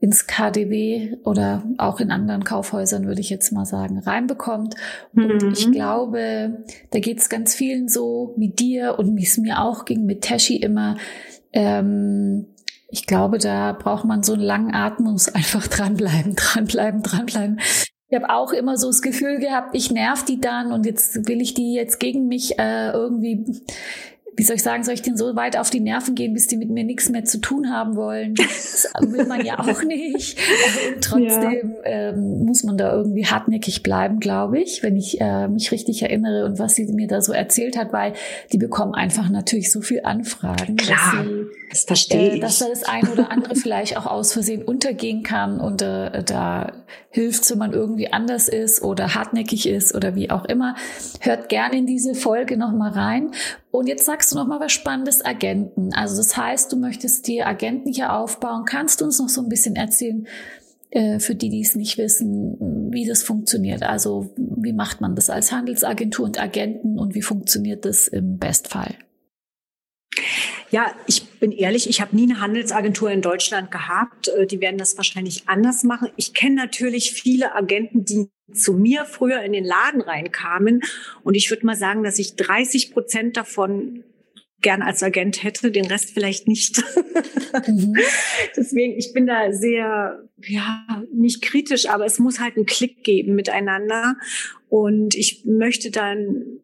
ins 0.00 0.26
KDW 0.26 1.16
oder 1.24 1.62
auch 1.78 1.98
in 2.00 2.10
anderen 2.10 2.44
Kaufhäusern, 2.44 3.06
würde 3.06 3.22
ich 3.22 3.30
jetzt 3.30 3.50
mal 3.50 3.64
sagen, 3.64 4.00
reinbekommt. 4.00 4.74
Und 5.16 5.42
mhm. 5.42 5.52
ich 5.52 5.72
glaube, 5.72 6.62
da 6.90 6.98
geht 6.98 7.20
es 7.20 7.30
ganz 7.30 7.54
vielen 7.54 7.88
so 7.88 8.34
wie 8.36 8.50
dir 8.50 8.98
und 8.98 9.16
wie 9.16 9.24
es 9.24 9.38
mir 9.38 9.62
auch 9.62 9.86
ging 9.86 10.04
mit 10.04 10.24
Tashi 10.24 10.56
immer. 10.56 10.98
Ähm, 11.54 12.48
ich 12.88 13.06
glaube, 13.06 13.38
da 13.38 13.72
braucht 13.72 14.04
man 14.04 14.22
so 14.22 14.34
einen 14.34 14.42
langen 14.42 14.74
Atem, 14.74 15.06
muss 15.06 15.28
einfach 15.34 15.66
dranbleiben, 15.68 16.36
dranbleiben, 16.36 17.02
dranbleiben. 17.02 17.60
Ich 18.12 18.20
habe 18.20 18.28
auch 18.28 18.52
immer 18.52 18.76
so 18.76 18.88
das 18.88 19.00
Gefühl 19.00 19.38
gehabt, 19.38 19.74
ich 19.74 19.90
nerv 19.90 20.22
die 20.22 20.38
dann 20.38 20.70
und 20.70 20.84
jetzt 20.84 21.26
will 21.28 21.40
ich 21.40 21.54
die 21.54 21.72
jetzt 21.72 21.98
gegen 21.98 22.28
mich 22.28 22.58
äh, 22.58 22.90
irgendwie 22.90 23.46
wie 24.36 24.42
soll 24.44 24.56
ich 24.56 24.62
sagen, 24.62 24.82
soll 24.82 24.94
ich 24.94 25.02
denen 25.02 25.16
so 25.16 25.36
weit 25.36 25.58
auf 25.58 25.68
die 25.68 25.80
Nerven 25.80 26.14
gehen, 26.14 26.32
bis 26.32 26.46
die 26.46 26.56
mit 26.56 26.70
mir 26.70 26.84
nichts 26.84 27.10
mehr 27.10 27.24
zu 27.24 27.38
tun 27.38 27.70
haben 27.70 27.96
wollen? 27.96 28.34
Das 28.34 28.92
will 29.00 29.26
man 29.26 29.44
ja 29.44 29.58
auch 29.58 29.82
nicht. 29.82 30.38
Und 30.94 31.00
trotzdem 31.04 31.74
ja. 31.84 32.10
ähm, 32.10 32.44
muss 32.44 32.64
man 32.64 32.78
da 32.78 32.92
irgendwie 32.94 33.26
hartnäckig 33.26 33.82
bleiben, 33.82 34.20
glaube 34.20 34.58
ich, 34.58 34.82
wenn 34.82 34.96
ich 34.96 35.20
äh, 35.20 35.48
mich 35.48 35.70
richtig 35.70 36.02
erinnere 36.02 36.46
und 36.46 36.58
was 36.58 36.74
sie 36.74 36.86
mir 36.92 37.08
da 37.08 37.20
so 37.20 37.32
erzählt 37.32 37.76
hat, 37.76 37.92
weil 37.92 38.14
die 38.52 38.58
bekommen 38.58 38.94
einfach 38.94 39.28
natürlich 39.28 39.70
so 39.70 39.82
viel 39.82 40.00
Anfragen, 40.04 40.76
Klar, 40.76 40.98
dass 40.98 41.24
sie, 41.24 41.46
das 41.72 41.84
verstehe 41.84 42.34
äh, 42.34 42.38
dass 42.38 42.58
da 42.58 42.68
das 42.68 42.84
eine 42.84 43.10
oder 43.10 43.30
andere 43.30 43.56
vielleicht 43.56 43.96
auch 43.96 44.04
aus 44.04 44.34
Versehen 44.34 44.62
untergehen 44.62 45.22
kann 45.22 45.58
und 45.58 45.80
äh, 45.80 46.22
da 46.22 46.72
hilft, 47.10 47.50
wenn 47.50 47.58
man 47.58 47.72
irgendwie 47.72 48.12
anders 48.12 48.48
ist 48.48 48.82
oder 48.82 49.14
hartnäckig 49.14 49.66
ist 49.66 49.94
oder 49.94 50.14
wie 50.14 50.30
auch 50.30 50.44
immer. 50.44 50.76
Hört 51.20 51.48
gerne 51.48 51.78
in 51.78 51.86
diese 51.86 52.14
Folge 52.14 52.58
nochmal 52.58 52.92
rein. 52.92 53.30
Und 53.70 53.86
jetzt 53.86 54.04
sagst 54.04 54.32
du 54.32 54.36
noch 54.36 54.46
mal 54.46 54.60
was 54.60 54.72
Spannendes, 54.72 55.24
Agenten. 55.24 55.94
Also 55.94 56.16
das 56.18 56.36
heißt, 56.36 56.70
du 56.70 56.76
möchtest 56.76 57.26
dir 57.26 57.46
Agenten 57.46 57.90
hier 57.90 58.12
aufbauen. 58.12 58.64
Kannst 58.66 59.00
du 59.00 59.06
uns 59.06 59.18
noch 59.18 59.30
so 59.30 59.40
ein 59.40 59.48
bisschen 59.48 59.76
erzählen, 59.76 60.26
äh, 60.90 61.20
für 61.20 61.34
die, 61.34 61.48
die 61.48 61.62
es 61.62 61.74
nicht 61.74 61.96
wissen, 61.96 62.90
wie 62.90 63.06
das 63.06 63.22
funktioniert? 63.22 63.82
Also 63.82 64.30
wie 64.36 64.74
macht 64.74 65.00
man 65.00 65.14
das 65.14 65.30
als 65.30 65.52
Handelsagentur 65.52 66.26
und 66.26 66.38
Agenten 66.38 66.98
und 66.98 67.14
wie 67.14 67.22
funktioniert 67.22 67.86
das 67.86 68.08
im 68.08 68.38
Bestfall? 68.38 68.94
Ja, 70.72 70.90
ich 71.06 71.38
bin 71.38 71.52
ehrlich, 71.52 71.86
ich 71.86 72.00
habe 72.00 72.16
nie 72.16 72.22
eine 72.22 72.40
Handelsagentur 72.40 73.10
in 73.10 73.20
Deutschland 73.20 73.70
gehabt. 73.70 74.28
Äh, 74.28 74.46
die 74.46 74.62
werden 74.62 74.78
das 74.78 74.96
wahrscheinlich 74.96 75.46
anders 75.46 75.84
machen. 75.84 76.08
Ich 76.16 76.32
kenne 76.32 76.54
natürlich 76.54 77.12
viele 77.12 77.54
Agenten, 77.54 78.06
die 78.06 78.30
zu 78.54 78.72
mir 78.72 79.04
früher 79.04 79.42
in 79.42 79.52
den 79.52 79.64
Laden 79.64 80.00
reinkamen. 80.00 80.80
Und 81.24 81.34
ich 81.34 81.50
würde 81.50 81.66
mal 81.66 81.76
sagen, 81.76 82.02
dass 82.02 82.18
ich 82.18 82.36
30 82.36 82.92
Prozent 82.92 83.36
davon 83.36 84.02
gern 84.62 84.80
als 84.80 85.02
Agent 85.02 85.42
hätte, 85.44 85.70
den 85.70 85.84
Rest 85.84 86.12
vielleicht 86.14 86.48
nicht. 86.48 86.82
Mhm. 87.66 87.94
Deswegen, 88.56 88.96
ich 88.96 89.12
bin 89.12 89.26
da 89.26 89.52
sehr, 89.52 90.26
ja, 90.38 91.04
nicht 91.12 91.42
kritisch, 91.42 91.86
aber 91.86 92.06
es 92.06 92.18
muss 92.18 92.40
halt 92.40 92.56
einen 92.56 92.64
Klick 92.64 93.04
geben 93.04 93.34
miteinander. 93.34 94.16
Und 94.70 95.14
ich 95.16 95.44
möchte 95.44 95.90
dann 95.90 96.61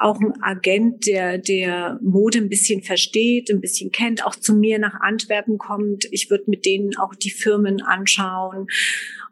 auch 0.00 0.20
ein 0.20 0.42
Agent, 0.42 1.06
der, 1.06 1.38
der 1.38 1.98
Mode 2.02 2.38
ein 2.38 2.48
bisschen 2.48 2.82
versteht, 2.82 3.50
ein 3.50 3.60
bisschen 3.60 3.92
kennt, 3.92 4.24
auch 4.24 4.34
zu 4.34 4.54
mir 4.54 4.78
nach 4.78 5.00
Antwerpen 5.00 5.58
kommt. 5.58 6.06
Ich 6.10 6.30
würde 6.30 6.44
mit 6.46 6.64
denen 6.64 6.96
auch 6.96 7.14
die 7.14 7.30
Firmen 7.30 7.82
anschauen 7.82 8.66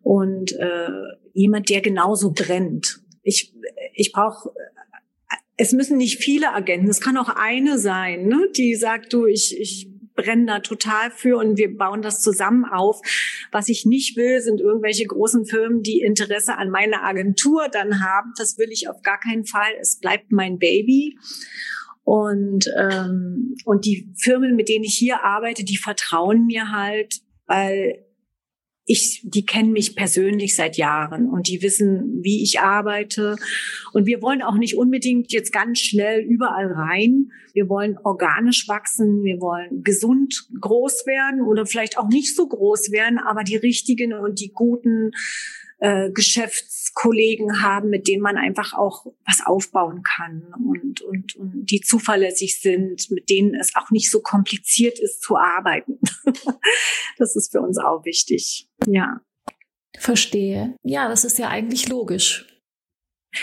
und 0.02 0.52
äh, 0.52 0.88
jemand, 1.32 1.70
der 1.70 1.80
genauso 1.80 2.32
brennt. 2.32 3.00
Ich, 3.22 3.52
ich 3.94 4.12
brauche 4.12 4.50
es 5.60 5.72
müssen 5.72 5.98
nicht 5.98 6.22
viele 6.22 6.54
Agenten, 6.54 6.88
es 6.88 7.00
kann 7.00 7.16
auch 7.16 7.28
eine 7.28 7.78
sein, 7.78 8.28
ne, 8.28 8.48
die 8.56 8.76
sagt, 8.76 9.12
du, 9.12 9.26
ich, 9.26 9.58
ich 9.58 9.87
brennen 10.18 10.48
da 10.48 10.58
total 10.58 11.12
für 11.12 11.38
und 11.38 11.56
wir 11.56 11.78
bauen 11.78 12.02
das 12.02 12.20
zusammen 12.20 12.64
auf. 12.64 13.00
Was 13.52 13.68
ich 13.68 13.86
nicht 13.86 14.16
will, 14.16 14.40
sind 14.40 14.60
irgendwelche 14.60 15.06
großen 15.06 15.46
Firmen, 15.46 15.82
die 15.82 16.00
Interesse 16.00 16.58
an 16.58 16.70
meiner 16.70 17.04
Agentur 17.04 17.68
dann 17.70 18.02
haben. 18.02 18.32
Das 18.36 18.58
will 18.58 18.68
ich 18.70 18.88
auf 18.88 19.02
gar 19.02 19.20
keinen 19.20 19.46
Fall. 19.46 19.70
Es 19.80 20.00
bleibt 20.00 20.32
mein 20.32 20.58
Baby. 20.58 21.16
Und, 22.02 22.68
ähm, 22.76 23.54
und 23.64 23.84
die 23.84 24.12
Firmen, 24.16 24.56
mit 24.56 24.68
denen 24.68 24.84
ich 24.84 24.96
hier 24.96 25.22
arbeite, 25.22 25.62
die 25.62 25.76
vertrauen 25.76 26.46
mir 26.46 26.72
halt, 26.72 27.20
weil 27.46 28.04
ich, 28.88 29.20
die 29.22 29.44
kennen 29.44 29.72
mich 29.72 29.94
persönlich 29.94 30.56
seit 30.56 30.78
Jahren 30.78 31.28
und 31.28 31.46
die 31.46 31.60
wissen, 31.60 32.20
wie 32.22 32.42
ich 32.42 32.60
arbeite. 32.60 33.36
Und 33.92 34.06
wir 34.06 34.22
wollen 34.22 34.40
auch 34.40 34.56
nicht 34.56 34.78
unbedingt 34.78 35.30
jetzt 35.30 35.52
ganz 35.52 35.78
schnell 35.78 36.22
überall 36.22 36.72
rein. 36.72 37.30
Wir 37.52 37.68
wollen 37.68 37.98
organisch 38.02 38.66
wachsen. 38.66 39.24
Wir 39.24 39.42
wollen 39.42 39.84
gesund 39.84 40.48
groß 40.58 41.06
werden 41.06 41.42
oder 41.42 41.66
vielleicht 41.66 41.98
auch 41.98 42.08
nicht 42.08 42.34
so 42.34 42.48
groß 42.48 42.90
werden, 42.90 43.18
aber 43.18 43.44
die 43.44 43.56
richtigen 43.56 44.14
und 44.14 44.40
die 44.40 44.52
guten 44.54 45.10
äh, 45.80 46.10
Geschäftskollegen 46.98 47.62
haben, 47.62 47.90
mit 47.90 48.08
denen 48.08 48.22
man 48.22 48.36
einfach 48.36 48.72
auch 48.74 49.06
was 49.26 49.44
aufbauen 49.44 50.02
kann 50.02 50.54
und, 50.54 51.00
und, 51.02 51.36
und 51.36 51.66
die 51.66 51.80
zuverlässig 51.80 52.60
sind, 52.60 53.10
mit 53.10 53.30
denen 53.30 53.54
es 53.54 53.74
auch 53.76 53.90
nicht 53.90 54.10
so 54.10 54.20
kompliziert 54.20 54.98
ist 54.98 55.22
zu 55.22 55.36
arbeiten. 55.36 56.00
das 57.18 57.36
ist 57.36 57.52
für 57.52 57.60
uns 57.60 57.78
auch 57.78 58.04
wichtig. 58.04 58.68
Ja. 58.86 59.20
Verstehe. 59.96 60.76
Ja, 60.82 61.08
das 61.08 61.24
ist 61.24 61.38
ja 61.38 61.48
eigentlich 61.48 61.88
logisch. 61.88 62.46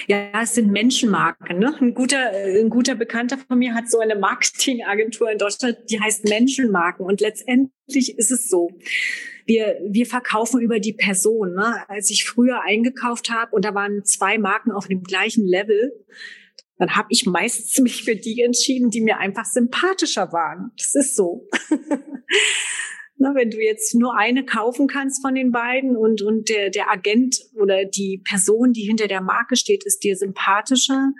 Ja, 0.07 0.41
es 0.41 0.55
sind 0.55 0.71
Menschenmarken. 0.71 1.59
Ne? 1.59 1.75
Ein, 1.79 1.93
guter, 1.93 2.33
äh, 2.33 2.59
ein 2.59 2.69
guter 2.69 2.95
Bekannter 2.95 3.37
von 3.37 3.59
mir 3.59 3.73
hat 3.75 3.89
so 3.89 3.99
eine 3.99 4.15
Marketingagentur 4.15 5.31
in 5.31 5.37
Deutschland, 5.37 5.77
die 5.89 5.99
heißt 5.99 6.27
Menschenmarken. 6.27 7.05
Und 7.05 7.21
letztendlich 7.21 8.17
ist 8.17 8.31
es 8.31 8.49
so. 8.49 8.71
Wir, 9.45 9.79
wir 9.87 10.05
verkaufen 10.07 10.59
über 10.59 10.79
die 10.79 10.93
Person. 10.93 11.53
Ne? 11.53 11.87
Als 11.87 12.09
ich 12.09 12.25
früher 12.25 12.61
eingekauft 12.63 13.29
habe 13.29 13.55
und 13.55 13.63
da 13.63 13.75
waren 13.75 14.03
zwei 14.03 14.37
Marken 14.37 14.71
auf 14.71 14.87
dem 14.87 15.03
gleichen 15.03 15.45
Level, 15.45 15.93
dann 16.77 16.95
habe 16.95 17.07
ich 17.11 17.25
meistens 17.25 17.77
mich 17.79 18.03
für 18.03 18.15
die 18.15 18.41
entschieden, 18.41 18.89
die 18.89 19.01
mir 19.01 19.19
einfach 19.19 19.45
sympathischer 19.45 20.33
waren. 20.33 20.71
Das 20.77 20.95
ist 20.95 21.15
so. 21.15 21.47
Na, 23.17 23.33
wenn 23.33 23.49
du 23.49 23.61
jetzt 23.61 23.95
nur 23.95 24.17
eine 24.17 24.45
kaufen 24.45 24.87
kannst 24.87 25.21
von 25.21 25.35
den 25.35 25.51
beiden 25.51 25.95
und, 25.95 26.21
und 26.21 26.49
der, 26.49 26.69
der 26.69 26.91
Agent 26.91 27.37
oder 27.55 27.85
die 27.85 28.21
Person, 28.27 28.73
die 28.73 28.83
hinter 28.83 29.07
der 29.07 29.21
Marke 29.21 29.55
steht, 29.55 29.85
ist 29.85 30.03
dir 30.03 30.17
sympathischer, 30.17 31.13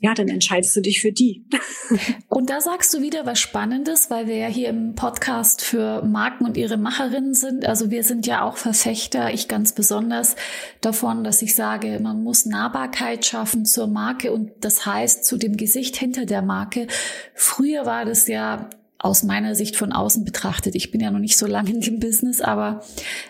ja, 0.00 0.12
dann 0.12 0.28
entscheidest 0.28 0.74
du 0.76 0.80
dich 0.80 1.00
für 1.00 1.12
die. 1.12 1.46
Und 2.28 2.50
da 2.50 2.60
sagst 2.60 2.92
du 2.92 3.00
wieder 3.00 3.26
was 3.26 3.38
Spannendes, 3.38 4.10
weil 4.10 4.26
wir 4.26 4.36
ja 4.36 4.48
hier 4.48 4.68
im 4.68 4.96
Podcast 4.96 5.62
für 5.62 6.02
Marken 6.02 6.44
und 6.44 6.56
ihre 6.56 6.76
Macherinnen 6.76 7.32
sind. 7.32 7.64
Also 7.64 7.90
wir 7.90 8.02
sind 8.02 8.26
ja 8.26 8.42
auch 8.42 8.56
Verfechter, 8.56 9.32
ich 9.32 9.46
ganz 9.46 9.72
besonders 9.72 10.34
davon, 10.80 11.22
dass 11.22 11.42
ich 11.42 11.54
sage, 11.54 12.00
man 12.02 12.24
muss 12.24 12.44
Nahbarkeit 12.44 13.24
schaffen 13.24 13.64
zur 13.64 13.86
Marke 13.86 14.32
und 14.32 14.50
das 14.60 14.84
heißt 14.84 15.24
zu 15.24 15.38
dem 15.38 15.56
Gesicht 15.56 15.96
hinter 15.96 16.26
der 16.26 16.42
Marke. 16.42 16.88
Früher 17.34 17.86
war 17.86 18.04
das 18.04 18.26
ja 18.26 18.68
aus 19.04 19.22
meiner 19.22 19.54
Sicht 19.54 19.76
von 19.76 19.92
außen 19.92 20.24
betrachtet, 20.24 20.74
ich 20.74 20.90
bin 20.90 21.00
ja 21.00 21.10
noch 21.10 21.18
nicht 21.18 21.36
so 21.36 21.46
lange 21.46 21.70
in 21.70 21.80
dem 21.80 22.00
Business, 22.00 22.40
aber 22.40 22.82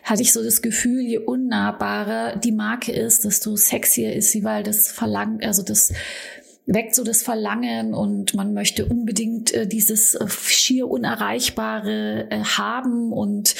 hatte 0.04 0.22
ich 0.22 0.32
so 0.32 0.42
das 0.42 0.62
Gefühl, 0.62 1.00
je 1.00 1.18
unnahbarer 1.18 2.36
die 2.36 2.52
Marke 2.52 2.92
ist, 2.92 3.24
desto 3.24 3.56
sexier 3.56 4.14
ist 4.14 4.30
sie, 4.30 4.44
weil 4.44 4.62
das 4.62 4.88
verlangt, 4.88 5.44
also 5.44 5.62
das 5.62 5.92
weckt 6.66 6.94
so 6.94 7.02
das 7.02 7.22
Verlangen 7.22 7.92
und 7.92 8.34
man 8.34 8.54
möchte 8.54 8.86
unbedingt 8.86 9.52
äh, 9.52 9.66
dieses 9.66 10.14
äh, 10.14 10.28
schier 10.28 10.88
Unerreichbare 10.88 12.30
äh, 12.30 12.38
haben 12.44 13.12
und 13.12 13.54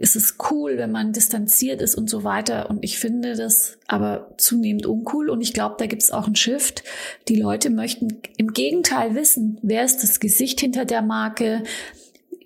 es 0.00 0.16
ist 0.16 0.36
cool, 0.50 0.78
wenn 0.78 0.90
man 0.90 1.12
distanziert 1.12 1.82
ist 1.82 1.94
und 1.94 2.08
so 2.08 2.24
weiter. 2.24 2.70
Und 2.70 2.82
ich 2.82 2.98
finde 2.98 3.36
das 3.36 3.78
aber 3.86 4.34
zunehmend 4.38 4.86
uncool. 4.86 5.28
Und 5.28 5.42
ich 5.42 5.52
glaube, 5.52 5.76
da 5.78 5.86
gibt 5.86 6.02
es 6.02 6.10
auch 6.10 6.26
einen 6.26 6.36
Shift. 6.36 6.82
Die 7.28 7.36
Leute 7.36 7.68
möchten 7.68 8.20
im 8.38 8.52
Gegenteil 8.52 9.14
wissen, 9.14 9.58
wer 9.62 9.84
ist 9.84 10.02
das 10.02 10.18
Gesicht 10.18 10.60
hinter 10.60 10.86
der 10.86 11.02
Marke. 11.02 11.62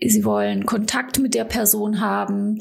Sie 0.04 0.24
wollen 0.24 0.66
Kontakt 0.66 1.20
mit 1.20 1.34
der 1.34 1.44
Person 1.44 2.00
haben. 2.00 2.58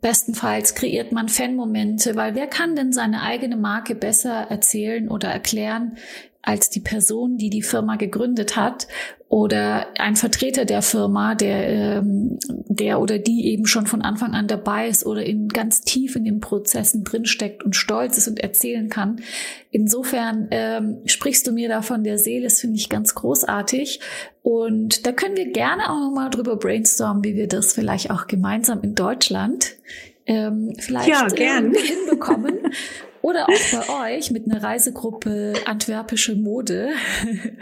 Bestenfalls 0.00 0.74
kreiert 0.74 1.12
man 1.12 1.28
Fanmomente, 1.28 2.16
weil 2.16 2.34
wer 2.34 2.46
kann 2.46 2.76
denn 2.76 2.92
seine 2.92 3.22
eigene 3.22 3.56
Marke 3.56 3.94
besser 3.94 4.46
erzählen 4.48 5.08
oder 5.08 5.28
erklären 5.28 5.96
als 6.42 6.70
die 6.70 6.80
Person, 6.80 7.38
die 7.38 7.50
die 7.50 7.62
Firma 7.62 7.96
gegründet 7.96 8.56
hat 8.56 8.88
oder 9.32 9.86
ein 9.98 10.14
Vertreter 10.14 10.66
der 10.66 10.82
Firma, 10.82 11.34
der, 11.34 11.66
ähm, 11.66 12.38
der 12.48 13.00
oder 13.00 13.18
die 13.18 13.46
eben 13.46 13.64
schon 13.64 13.86
von 13.86 14.02
Anfang 14.02 14.34
an 14.34 14.46
dabei 14.46 14.88
ist 14.88 15.06
oder 15.06 15.24
in 15.24 15.48
ganz 15.48 15.80
tief 15.80 16.16
in 16.16 16.26
den 16.26 16.40
Prozessen 16.40 17.02
drinsteckt 17.02 17.62
und 17.62 17.74
stolz 17.74 18.18
ist 18.18 18.28
und 18.28 18.40
erzählen 18.40 18.90
kann. 18.90 19.22
Insofern 19.70 20.48
ähm, 20.50 20.98
sprichst 21.06 21.46
du 21.46 21.52
mir 21.52 21.70
da 21.70 21.80
von 21.80 22.04
der 22.04 22.18
Seele, 22.18 22.44
das 22.44 22.60
finde 22.60 22.76
ich 22.76 22.90
ganz 22.90 23.14
großartig. 23.14 24.00
Und 24.42 25.06
da 25.06 25.12
können 25.12 25.38
wir 25.38 25.50
gerne 25.50 25.84
auch 25.84 26.00
nochmal 26.00 26.28
drüber 26.28 26.56
brainstormen, 26.56 27.24
wie 27.24 27.34
wir 27.34 27.48
das 27.48 27.72
vielleicht 27.72 28.10
auch 28.10 28.26
gemeinsam 28.26 28.82
in 28.82 28.94
Deutschland 28.94 29.76
ähm, 30.26 30.74
vielleicht 30.78 31.08
ja, 31.08 31.26
gern. 31.28 31.72
hinbekommen. 31.74 32.58
Oder 33.22 33.48
auch 33.48 33.86
bei 33.86 34.16
euch 34.16 34.30
mit 34.30 34.50
einer 34.50 34.62
Reisegruppe 34.62 35.54
Antwerpische 35.64 36.34
Mode. 36.36 36.90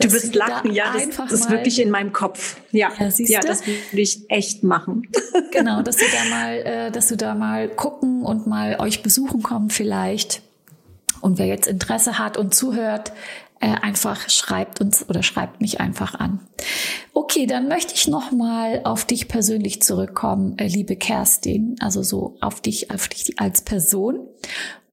Du 0.00 0.10
wirst 0.10 0.34
lachen, 0.34 0.72
ja, 0.72 0.94
das, 0.94 1.16
das 1.16 1.32
ist 1.32 1.50
wirklich 1.50 1.80
in 1.80 1.88
meinem 1.88 2.12
Kopf. 2.12 2.56
Ja, 2.72 2.90
ja, 2.98 3.08
ja 3.18 3.40
das 3.40 3.64
würde 3.64 4.00
ich 4.00 4.28
echt 4.30 4.64
machen. 4.64 5.06
Genau, 5.52 5.82
dass 5.82 5.96
du 5.96 6.04
da 6.10 6.24
mal, 6.30 6.54
äh, 6.56 6.90
dass 6.90 7.08
du 7.08 7.16
da 7.16 7.34
mal 7.34 7.68
gucken 7.68 8.22
und 8.24 8.46
mal 8.48 8.80
euch 8.80 9.02
besuchen 9.02 9.42
kommen 9.42 9.70
vielleicht. 9.70 10.42
Und 11.20 11.38
wer 11.38 11.46
jetzt 11.46 11.68
Interesse 11.68 12.18
hat 12.18 12.36
und 12.36 12.54
zuhört, 12.54 13.12
äh, 13.60 13.76
einfach 13.80 14.28
schreibt 14.28 14.80
uns 14.80 15.08
oder 15.08 15.22
schreibt 15.22 15.60
mich 15.60 15.80
einfach 15.80 16.14
an. 16.14 16.40
Okay, 17.14 17.46
dann 17.46 17.68
möchte 17.68 17.94
ich 17.94 18.08
noch 18.08 18.32
mal 18.32 18.80
auf 18.84 19.04
dich 19.04 19.28
persönlich 19.28 19.82
zurückkommen, 19.82 20.58
äh, 20.58 20.66
liebe 20.66 20.96
Kerstin, 20.96 21.76
also 21.80 22.02
so 22.02 22.36
auf 22.40 22.60
dich, 22.60 22.90
auf 22.90 23.06
dich 23.06 23.38
als 23.38 23.62
Person. 23.62 24.26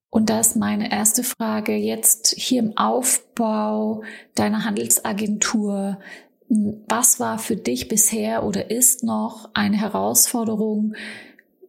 Und 0.09 0.29
da 0.29 0.39
ist 0.39 0.55
meine 0.55 0.91
erste 0.91 1.23
Frage 1.23 1.75
jetzt 1.75 2.33
hier 2.35 2.59
im 2.59 2.77
Aufbau 2.77 4.03
deiner 4.35 4.65
Handelsagentur. 4.65 5.99
Was 6.47 7.19
war 7.19 7.37
für 7.37 7.55
dich 7.55 7.87
bisher 7.87 8.43
oder 8.43 8.71
ist 8.71 9.03
noch 9.03 9.49
eine 9.53 9.77
Herausforderung, 9.77 10.95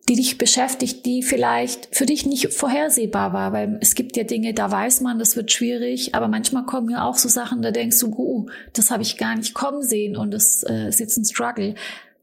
die 0.09 0.17
dich 0.17 0.39
beschäftigt, 0.39 1.05
die 1.05 1.23
vielleicht 1.23 1.95
für 1.95 2.07
dich 2.07 2.25
nicht 2.25 2.53
vorhersehbar 2.53 3.35
war, 3.35 3.53
weil 3.53 3.79
es 3.81 3.95
gibt 3.95 4.17
ja 4.17 4.25
Dinge, 4.25 4.55
da 4.55 4.71
weiß 4.71 5.03
man, 5.03 5.19
das 5.19 5.37
wird 5.37 5.53
schwierig, 5.53 6.15
aber 6.15 6.27
manchmal 6.27 6.65
kommen 6.65 6.89
ja 6.89 7.05
auch 7.05 7.17
so 7.17 7.29
Sachen, 7.29 7.61
da 7.63 7.71
denkst 7.71 8.01
du, 8.01 8.13
oh, 8.17 8.47
das 8.73 8.91
habe 8.91 9.03
ich 9.03 9.19
gar 9.19 9.37
nicht 9.37 9.55
kommen 9.55 9.83
sehen 9.83 10.17
und 10.17 10.33
das 10.33 10.63
äh, 10.63 10.89
ist 10.89 10.99
jetzt 10.99 11.19
ein 11.19 11.27
Struggle. 11.27 11.75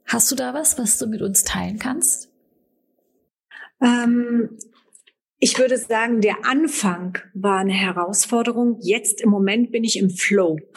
Hast 0.06 0.32
du 0.32 0.36
da 0.36 0.54
was, 0.54 0.78
was 0.80 0.98
du 0.98 1.06
mit 1.06 1.22
uns 1.22 1.44
teilen 1.44 1.78
kannst? 1.78 2.30
Ähm, 3.82 4.50
ich 5.40 5.58
würde 5.60 5.78
sagen, 5.78 6.22
der 6.22 6.46
Anfang 6.46 7.18
war 7.34 7.60
eine 7.60 7.74
Herausforderung. 7.74 8.80
Jetzt 8.82 9.22
im 9.22 9.30
Moment 9.30 9.72
bin 9.72 9.84
ich 9.84 9.98
im 9.98 10.10
Flow. 10.10 10.58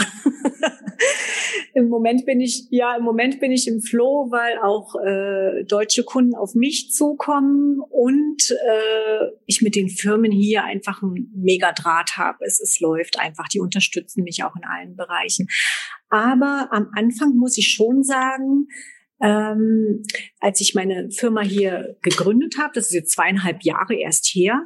Im 1.73 1.89
Moment 1.89 2.27
bin 2.27 2.41
ich, 2.41 2.67
ja, 2.71 2.97
im 2.97 3.05
Moment 3.05 3.39
bin 3.39 3.53
ich 3.53 3.69
im 3.69 3.81
Flow, 3.81 4.29
weil 4.31 4.59
auch 4.59 4.97
äh, 4.97 5.65
deutsche 5.65 6.03
Kunden 6.03 6.35
auf 6.35 6.55
mich 6.55 6.91
zukommen 6.91 7.81
und 7.89 8.51
äh, 8.51 9.27
ich 9.47 9.63
mit 9.63 9.77
den 9.77 9.89
Firmen 9.89 10.33
hier 10.33 10.65
einfach 10.65 11.03
einen 11.03 11.31
mega 11.35 11.73
Draht 11.73 12.17
habe. 12.17 12.39
Es, 12.45 12.61
es 12.61 12.81
läuft 12.81 13.21
einfach, 13.21 13.47
die 13.47 13.61
unterstützen 13.61 14.25
mich 14.25 14.43
auch 14.43 14.57
in 14.57 14.65
allen 14.65 14.97
Bereichen. 14.97 15.49
Aber 16.09 16.69
am 16.73 16.91
Anfang 16.93 17.37
muss 17.37 17.57
ich 17.57 17.69
schon 17.69 18.03
sagen, 18.03 18.67
ähm, 19.21 20.03
als 20.39 20.61
ich 20.61 20.75
meine 20.75 21.11
Firma 21.11 21.43
hier 21.43 21.97
gegründet 22.03 22.57
habe, 22.59 22.73
das 22.75 22.87
ist 22.87 22.95
jetzt 22.95 23.13
zweieinhalb 23.13 23.63
Jahre 23.63 23.95
erst 23.95 24.27
her, 24.27 24.63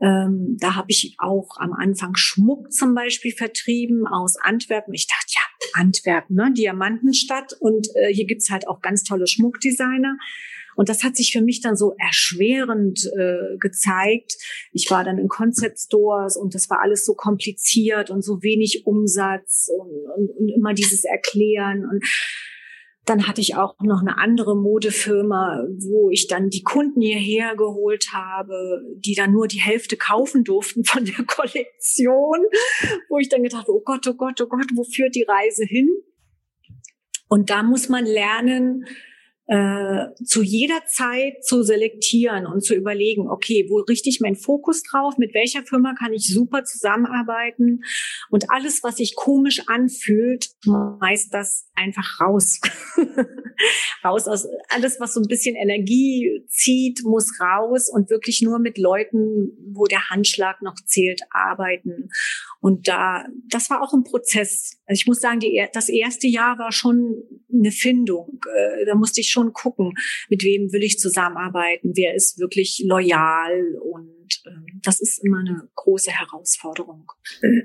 ähm, 0.00 0.56
da 0.58 0.74
habe 0.74 0.88
ich 0.88 1.16
auch 1.18 1.56
am 1.58 1.72
Anfang 1.72 2.14
Schmuck 2.16 2.72
zum 2.72 2.94
Beispiel 2.94 3.32
vertrieben 3.32 4.06
aus 4.06 4.36
Antwerpen. 4.36 4.92
Ich 4.92 5.06
dachte, 5.06 5.34
ja, 5.34 5.80
Antwerpen, 5.80 6.36
ne? 6.36 6.52
Diamantenstadt. 6.52 7.54
Und 7.58 7.88
äh, 7.94 8.12
hier 8.12 8.26
gibt's 8.26 8.50
halt 8.50 8.66
auch 8.68 8.80
ganz 8.80 9.04
tolle 9.04 9.26
Schmuckdesigner. 9.26 10.16
Und 10.76 10.88
das 10.88 11.04
hat 11.04 11.16
sich 11.16 11.32
für 11.32 11.40
mich 11.40 11.60
dann 11.60 11.76
so 11.76 11.94
erschwerend 11.98 13.08
äh, 13.16 13.56
gezeigt. 13.58 14.34
Ich 14.72 14.90
war 14.90 15.04
dann 15.04 15.18
in 15.18 15.28
Concept 15.28 15.78
Stores 15.78 16.36
und 16.36 16.54
das 16.54 16.68
war 16.68 16.80
alles 16.80 17.06
so 17.06 17.14
kompliziert 17.14 18.10
und 18.10 18.22
so 18.22 18.42
wenig 18.42 18.82
Umsatz 18.84 19.70
und, 19.78 19.90
und, 20.16 20.30
und 20.36 20.48
immer 20.48 20.74
dieses 20.74 21.04
Erklären. 21.04 21.88
Und 21.88 22.04
dann 23.04 23.26
hatte 23.28 23.40
ich 23.40 23.56
auch 23.56 23.74
noch 23.80 24.00
eine 24.00 24.18
andere 24.18 24.56
Modefirma, 24.56 25.62
wo 25.78 26.10
ich 26.10 26.26
dann 26.26 26.48
die 26.48 26.62
Kunden 26.62 27.00
hierher 27.02 27.54
geholt 27.54 28.08
habe, 28.12 28.80
die 28.96 29.14
dann 29.14 29.32
nur 29.32 29.46
die 29.46 29.60
Hälfte 29.60 29.96
kaufen 29.96 30.44
durften 30.44 30.84
von 30.84 31.04
der 31.04 31.24
Kollektion, 31.26 32.38
wo 33.08 33.18
ich 33.18 33.28
dann 33.28 33.42
gedacht 33.42 33.68
oh 33.68 33.82
Gott, 33.84 34.06
oh 34.06 34.14
Gott, 34.14 34.40
oh 34.40 34.46
Gott, 34.46 34.66
wo 34.74 34.84
führt 34.84 35.14
die 35.14 35.26
Reise 35.28 35.64
hin? 35.64 35.88
Und 37.28 37.50
da 37.50 37.62
muss 37.62 37.88
man 37.88 38.06
lernen, 38.06 38.86
äh, 39.46 40.06
zu 40.24 40.42
jeder 40.42 40.86
Zeit 40.86 41.44
zu 41.44 41.62
selektieren 41.62 42.46
und 42.46 42.64
zu 42.64 42.74
überlegen, 42.74 43.28
okay, 43.28 43.66
wo 43.68 43.78
richte 43.80 44.08
ich 44.08 44.20
meinen 44.20 44.36
Fokus 44.36 44.82
drauf, 44.82 45.18
mit 45.18 45.34
welcher 45.34 45.62
Firma 45.64 45.94
kann 45.98 46.14
ich 46.14 46.32
super 46.32 46.64
zusammenarbeiten 46.64 47.82
und 48.30 48.50
alles, 48.50 48.82
was 48.82 48.96
sich 48.96 49.16
komisch 49.16 49.62
anfühlt, 49.66 50.50
meist 50.64 51.34
das 51.34 51.68
einfach 51.74 52.20
raus. 52.20 52.60
raus 54.04 54.28
aus 54.28 54.46
alles, 54.70 54.98
was 54.98 55.14
so 55.14 55.20
ein 55.20 55.28
bisschen 55.28 55.56
Energie 55.56 56.42
zieht, 56.48 57.02
muss 57.04 57.38
raus 57.38 57.90
und 57.92 58.10
wirklich 58.10 58.40
nur 58.40 58.58
mit 58.58 58.78
Leuten, 58.78 59.52
wo 59.72 59.84
der 59.84 60.08
Handschlag 60.08 60.62
noch 60.62 60.76
zählt, 60.86 61.20
arbeiten. 61.30 62.08
Und 62.64 62.88
da, 62.88 63.26
das 63.50 63.68
war 63.68 63.82
auch 63.82 63.92
ein 63.92 64.04
Prozess. 64.04 64.80
Also 64.86 64.98
ich 64.98 65.06
muss 65.06 65.20
sagen, 65.20 65.38
die, 65.38 65.62
das 65.74 65.90
erste 65.90 66.28
Jahr 66.28 66.58
war 66.58 66.72
schon 66.72 67.22
eine 67.52 67.70
Findung. 67.70 68.40
Äh, 68.56 68.86
da 68.86 68.94
musste 68.94 69.20
ich 69.20 69.30
schon 69.30 69.52
gucken, 69.52 69.92
mit 70.30 70.42
wem 70.44 70.72
will 70.72 70.82
ich 70.82 70.98
zusammenarbeiten, 70.98 71.92
wer 71.94 72.14
ist 72.14 72.38
wirklich 72.38 72.82
loyal 72.86 73.76
und 73.82 74.08
ähm, 74.46 74.80
das 74.82 74.98
ist 75.02 75.22
immer 75.22 75.40
eine 75.40 75.68
große 75.74 76.10
Herausforderung. 76.10 77.12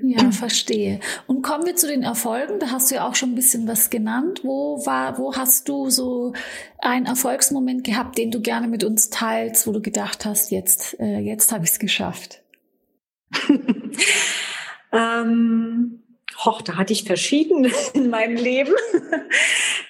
Ja, 0.02 0.32
verstehe. 0.32 1.00
Und 1.26 1.40
kommen 1.40 1.64
wir 1.64 1.76
zu 1.76 1.86
den 1.86 2.02
Erfolgen. 2.02 2.58
Da 2.58 2.70
hast 2.70 2.90
du 2.90 2.96
ja 2.96 3.08
auch 3.08 3.14
schon 3.14 3.30
ein 3.30 3.36
bisschen 3.36 3.66
was 3.66 3.88
genannt. 3.88 4.40
Wo 4.42 4.84
war, 4.84 5.16
wo 5.16 5.34
hast 5.34 5.66
du 5.70 5.88
so 5.88 6.34
einen 6.78 7.06
Erfolgsmoment 7.06 7.84
gehabt, 7.84 8.18
den 8.18 8.30
du 8.30 8.42
gerne 8.42 8.68
mit 8.68 8.84
uns 8.84 9.08
teilst, 9.08 9.66
wo 9.66 9.72
du 9.72 9.80
gedacht 9.80 10.26
hast, 10.26 10.50
jetzt, 10.50 11.00
äh, 11.00 11.20
jetzt 11.20 11.52
habe 11.52 11.64
ich 11.64 11.70
es 11.70 11.78
geschafft? 11.78 12.42
ähm, 14.92 16.02
hoch, 16.44 16.62
da 16.62 16.76
hatte 16.76 16.92
ich 16.92 17.04
verschiedene 17.04 17.70
in 17.94 18.10
meinem 18.10 18.36
Leben. 18.36 18.72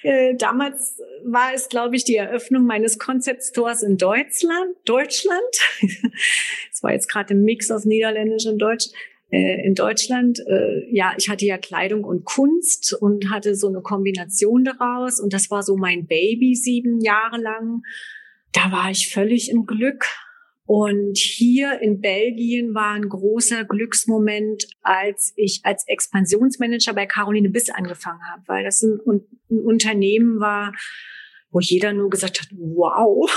Äh, 0.03 0.35
damals 0.35 0.99
war 1.23 1.53
es, 1.53 1.69
glaube 1.69 1.95
ich, 1.95 2.03
die 2.03 2.15
Eröffnung 2.15 2.65
meines 2.65 2.97
Concept 2.97 3.43
Stores 3.43 3.83
in 3.83 3.97
Deutschland. 3.97 4.75
Deutschland. 4.85 5.39
Es 6.73 6.81
war 6.81 6.91
jetzt 6.91 7.07
gerade 7.07 7.35
ein 7.35 7.43
Mix 7.43 7.69
aus 7.69 7.85
Niederländisch 7.85 8.47
und 8.47 8.57
Deutsch. 8.57 8.87
Äh, 9.29 9.63
in 9.63 9.75
Deutschland, 9.75 10.39
äh, 10.39 10.87
ja, 10.91 11.13
ich 11.17 11.29
hatte 11.29 11.45
ja 11.45 11.59
Kleidung 11.59 12.03
und 12.03 12.25
Kunst 12.25 12.97
und 12.99 13.29
hatte 13.29 13.53
so 13.53 13.67
eine 13.67 13.81
Kombination 13.81 14.63
daraus. 14.63 15.19
Und 15.19 15.33
das 15.33 15.51
war 15.51 15.61
so 15.61 15.77
mein 15.77 16.07
Baby 16.07 16.55
sieben 16.55 16.99
Jahre 16.99 17.37
lang. 17.37 17.83
Da 18.51 18.71
war 18.71 18.89
ich 18.89 19.09
völlig 19.13 19.51
im 19.51 19.67
Glück 19.67 20.07
und 20.65 21.17
hier 21.17 21.81
in 21.81 22.01
Belgien 22.01 22.73
war 22.73 22.93
ein 22.93 23.09
großer 23.09 23.65
Glücksmoment, 23.65 24.67
als 24.81 25.33
ich 25.35 25.61
als 25.63 25.87
Expansionsmanager 25.87 26.93
bei 26.93 27.05
Caroline 27.05 27.49
Biss 27.49 27.69
angefangen 27.69 28.21
habe, 28.31 28.43
weil 28.47 28.63
das 28.63 28.81
ein, 28.81 28.99
ein 29.05 29.59
Unternehmen 29.59 30.39
war, 30.39 30.73
wo 31.49 31.59
jeder 31.59 31.93
nur 31.93 32.09
gesagt 32.09 32.41
hat, 32.41 32.47
wow, 32.51 33.29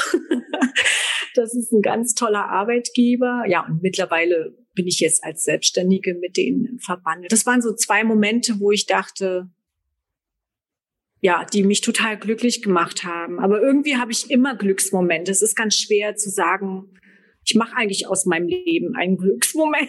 das 1.35 1.55
ist 1.55 1.73
ein 1.73 1.83
ganz 1.83 2.15
toller 2.15 2.49
Arbeitgeber. 2.49 3.45
Ja, 3.49 3.67
und 3.67 3.83
mittlerweile 3.83 4.57
bin 4.75 4.87
ich 4.87 5.01
jetzt 5.01 5.25
als 5.25 5.45
Selbstständige 5.45 6.15
mit 6.15 6.37
denen 6.37 6.79
verbandelt. 6.79 7.33
Das 7.33 7.47
waren 7.47 7.63
so 7.63 7.75
zwei 7.75 8.05
Momente, 8.05 8.61
wo 8.61 8.71
ich 8.71 8.87
dachte, 8.87 9.51
ja, 11.21 11.45
die 11.45 11.63
mich 11.63 11.81
total 11.81 12.19
glücklich 12.19 12.61
gemacht 12.61 13.03
haben. 13.03 13.41
Aber 13.41 13.63
irgendwie 13.63 13.97
habe 13.97 14.13
ich 14.13 14.31
immer 14.31 14.55
Glücksmomente. 14.57 15.33
Es 15.33 15.43
ist 15.43 15.57
ganz 15.57 15.75
schwer 15.75 16.17
zu 16.17 16.29
sagen, 16.29 16.91
ich 17.45 17.55
mache 17.55 17.77
eigentlich 17.77 18.09
aus 18.09 18.27
meinem 18.27 18.49
Leben 18.49 18.95
einen 18.97 19.17
Glücksmoment. 19.17 19.89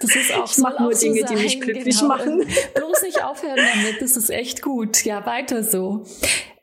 Das 0.00 0.16
ist 0.16 0.34
auch 0.34 0.50
ich 0.50 0.58
mache 0.58 0.82
nur 0.82 0.92
Dinge, 0.92 1.20
sein, 1.20 1.36
die 1.36 1.42
mich 1.42 1.60
glücklich 1.60 1.96
genau. 1.96 2.08
machen. 2.08 2.44
Bloß 2.74 3.02
nicht 3.02 3.22
aufhören 3.22 3.56
damit, 3.56 4.00
das 4.00 4.16
ist 4.16 4.30
echt 4.30 4.62
gut. 4.62 5.04
Ja, 5.04 5.24
weiter 5.26 5.62
so. 5.62 6.04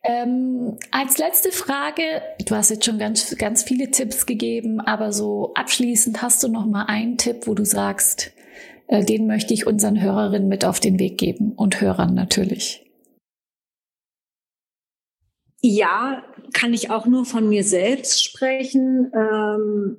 Ähm, 0.04 0.78
als 0.92 1.18
letzte 1.18 1.52
Frage, 1.52 2.04
du 2.46 2.56
hast 2.56 2.70
jetzt 2.70 2.86
schon 2.86 3.00
ganz, 3.00 3.36
ganz 3.38 3.64
viele 3.64 3.92
Tipps 3.92 4.26
gegeben, 4.26 4.80
aber 4.80 5.12
so 5.12 5.54
abschließend 5.56 6.22
hast 6.22 6.44
du 6.44 6.48
noch 6.48 6.66
mal 6.66 6.86
einen 6.86 7.18
Tipp, 7.18 7.48
wo 7.48 7.54
du 7.54 7.66
sagst, 7.66 8.32
äh, 8.88 9.04
den 9.04 9.28
möchte 9.28 9.54
ich 9.54 9.68
unseren 9.68 10.02
Hörerinnen 10.02 10.48
mit 10.48 10.66
auf 10.66 10.80
den 10.80 11.00
Weg 11.00 11.18
geben 11.18 11.54
und 11.54 11.80
Hörern 11.80 12.14
natürlich. 12.14 12.89
Ja, 15.62 16.24
kann 16.54 16.74
ich 16.74 16.90
auch 16.90 17.06
nur 17.06 17.26
von 17.26 17.50
mir 17.50 17.64
selbst 17.64 18.24
sprechen. 18.24 19.12
Ähm, 19.14 19.98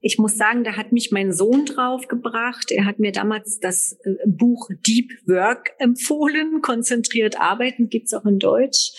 ich 0.00 0.18
muss 0.18 0.36
sagen, 0.36 0.64
da 0.64 0.76
hat 0.76 0.92
mich 0.92 1.12
mein 1.12 1.32
Sohn 1.32 1.64
draufgebracht. 1.64 2.70
Er 2.72 2.86
hat 2.86 2.98
mir 2.98 3.12
damals 3.12 3.60
das 3.60 3.98
äh, 4.04 4.14
Buch 4.26 4.68
Deep 4.86 5.12
Work 5.26 5.72
empfohlen. 5.78 6.60
Konzentriert 6.62 7.40
arbeiten 7.40 7.88
gibt's 7.88 8.14
auch 8.14 8.24
in 8.24 8.38
Deutsch. 8.38 8.92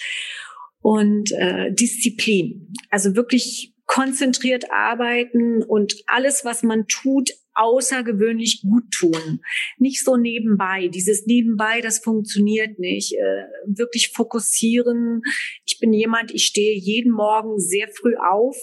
Und 0.81 1.31
äh, 1.31 1.73
Disziplin. 1.73 2.73
Also 2.89 3.15
wirklich 3.15 3.72
konzentriert 3.93 4.71
arbeiten 4.71 5.61
und 5.61 5.93
alles, 6.07 6.43
was 6.43 6.63
man 6.63 6.87
tut, 6.87 7.29
außergewöhnlich 7.53 8.63
gut 8.63 8.89
tun. 8.89 9.41
Nicht 9.77 10.03
so 10.03 10.17
nebenbei. 10.17 10.87
Dieses 10.87 11.27
nebenbei, 11.27 11.79
das 11.79 11.99
funktioniert 11.99 12.79
nicht. 12.79 13.13
Äh, 13.13 13.45
wirklich 13.67 14.09
fokussieren. 14.09 15.21
Ich 15.63 15.77
bin 15.79 15.93
jemand, 15.93 16.31
ich 16.31 16.45
stehe 16.45 16.75
jeden 16.75 17.11
Morgen 17.11 17.59
sehr 17.59 17.87
früh 17.87 18.15
auf 18.15 18.57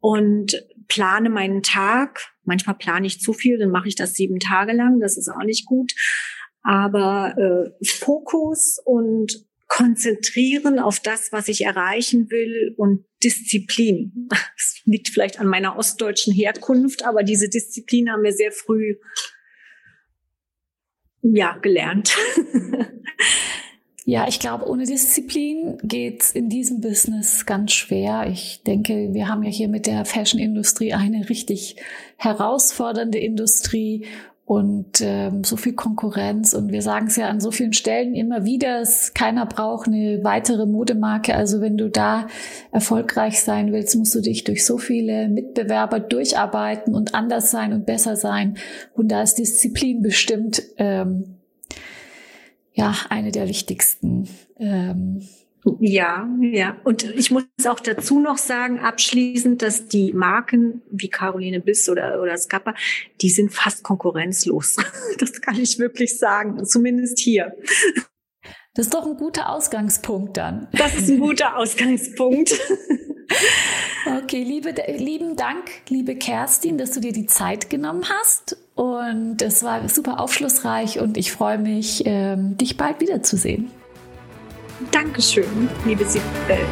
und 0.00 0.66
plane 0.88 1.30
meinen 1.30 1.62
Tag. 1.62 2.18
Manchmal 2.42 2.74
plane 2.74 3.06
ich 3.06 3.20
zu 3.20 3.32
viel, 3.32 3.56
dann 3.56 3.70
mache 3.70 3.86
ich 3.86 3.94
das 3.94 4.14
sieben 4.14 4.40
Tage 4.40 4.72
lang. 4.72 4.98
Das 4.98 5.16
ist 5.16 5.28
auch 5.28 5.44
nicht 5.44 5.64
gut. 5.64 5.92
Aber 6.62 7.36
äh, 7.38 7.86
Fokus 7.86 8.80
und 8.84 9.48
konzentrieren 9.70 10.80
auf 10.80 10.98
das, 10.98 11.30
was 11.30 11.46
ich 11.48 11.64
erreichen 11.64 12.28
will 12.28 12.74
und 12.76 13.06
Disziplin. 13.24 14.28
Das 14.56 14.80
liegt 14.84 15.08
vielleicht 15.08 15.38
an 15.38 15.46
meiner 15.46 15.76
ostdeutschen 15.76 16.34
Herkunft, 16.34 17.04
aber 17.04 17.22
diese 17.22 17.48
Disziplin 17.48 18.10
haben 18.10 18.22
wir 18.22 18.32
sehr 18.32 18.50
früh 18.50 18.96
ja, 21.22 21.56
gelernt. 21.58 22.16
Ja, 24.06 24.26
ich 24.26 24.40
glaube, 24.40 24.66
ohne 24.66 24.86
Disziplin 24.86 25.78
geht's 25.84 26.32
in 26.32 26.48
diesem 26.48 26.80
Business 26.80 27.46
ganz 27.46 27.72
schwer. 27.72 28.26
Ich 28.28 28.60
denke, 28.64 29.10
wir 29.12 29.28
haben 29.28 29.44
ja 29.44 29.50
hier 29.50 29.68
mit 29.68 29.86
der 29.86 30.04
Fashion-Industrie 30.04 30.94
eine 30.94 31.28
richtig 31.28 31.76
herausfordernde 32.16 33.18
Industrie 33.18 34.06
und 34.50 35.00
ähm, 35.00 35.44
so 35.44 35.56
viel 35.56 35.74
Konkurrenz. 35.74 36.54
Und 36.54 36.72
wir 36.72 36.82
sagen 36.82 37.06
es 37.06 37.14
ja 37.14 37.28
an 37.28 37.38
so 37.38 37.52
vielen 37.52 37.72
Stellen 37.72 38.16
immer 38.16 38.44
wieder, 38.44 38.80
es, 38.80 39.14
keiner 39.14 39.46
braucht 39.46 39.86
eine 39.86 40.24
weitere 40.24 40.66
Modemarke. 40.66 41.36
Also 41.36 41.60
wenn 41.60 41.76
du 41.76 41.88
da 41.88 42.26
erfolgreich 42.72 43.44
sein 43.44 43.72
willst, 43.72 43.94
musst 43.94 44.12
du 44.12 44.20
dich 44.20 44.42
durch 44.42 44.66
so 44.66 44.76
viele 44.76 45.28
Mitbewerber 45.28 46.00
durcharbeiten 46.00 46.96
und 46.96 47.14
anders 47.14 47.52
sein 47.52 47.72
und 47.72 47.86
besser 47.86 48.16
sein. 48.16 48.56
Und 48.92 49.12
da 49.12 49.22
ist 49.22 49.36
Disziplin 49.36 50.02
bestimmt 50.02 50.64
ähm, 50.78 51.36
ja 52.72 52.96
eine 53.08 53.30
der 53.30 53.48
wichtigsten. 53.48 54.28
Ähm, 54.58 55.28
ja, 55.78 56.28
ja. 56.40 56.76
Und 56.84 57.04
ich 57.04 57.30
muss 57.30 57.44
auch 57.66 57.80
dazu 57.80 58.18
noch 58.18 58.38
sagen, 58.38 58.80
abschließend, 58.80 59.60
dass 59.62 59.88
die 59.88 60.12
Marken 60.12 60.82
wie 60.90 61.08
Caroline 61.08 61.60
Biss 61.60 61.88
oder, 61.88 62.20
oder 62.22 62.36
Scappa, 62.36 62.74
die 63.20 63.30
sind 63.30 63.52
fast 63.52 63.82
konkurrenzlos. 63.82 64.76
Das 65.18 65.40
kann 65.40 65.56
ich 65.56 65.78
wirklich 65.78 66.18
sagen. 66.18 66.64
Zumindest 66.64 67.18
hier. 67.18 67.54
Das 68.74 68.86
ist 68.86 68.94
doch 68.94 69.04
ein 69.04 69.16
guter 69.16 69.50
Ausgangspunkt 69.50 70.36
dann. 70.36 70.68
Das 70.72 70.94
ist 70.94 71.10
ein 71.10 71.20
guter 71.20 71.56
Ausgangspunkt. 71.58 72.58
Okay, 74.06 74.42
liebe, 74.42 74.74
lieben 74.96 75.36
Dank, 75.36 75.70
liebe 75.88 76.16
Kerstin, 76.16 76.78
dass 76.78 76.92
du 76.92 77.00
dir 77.00 77.12
die 77.12 77.26
Zeit 77.26 77.68
genommen 77.68 78.04
hast. 78.08 78.56
Und 78.74 79.42
es 79.42 79.62
war 79.62 79.88
super 79.88 80.20
aufschlussreich 80.20 81.00
und 81.00 81.18
ich 81.18 81.32
freue 81.32 81.58
mich, 81.58 82.02
ähm, 82.06 82.56
dich 82.56 82.76
bald 82.76 83.00
wiederzusehen. 83.00 83.70
Dankeschön, 84.90 85.68
liebe 85.84 86.04
Sibylle. 86.06 86.66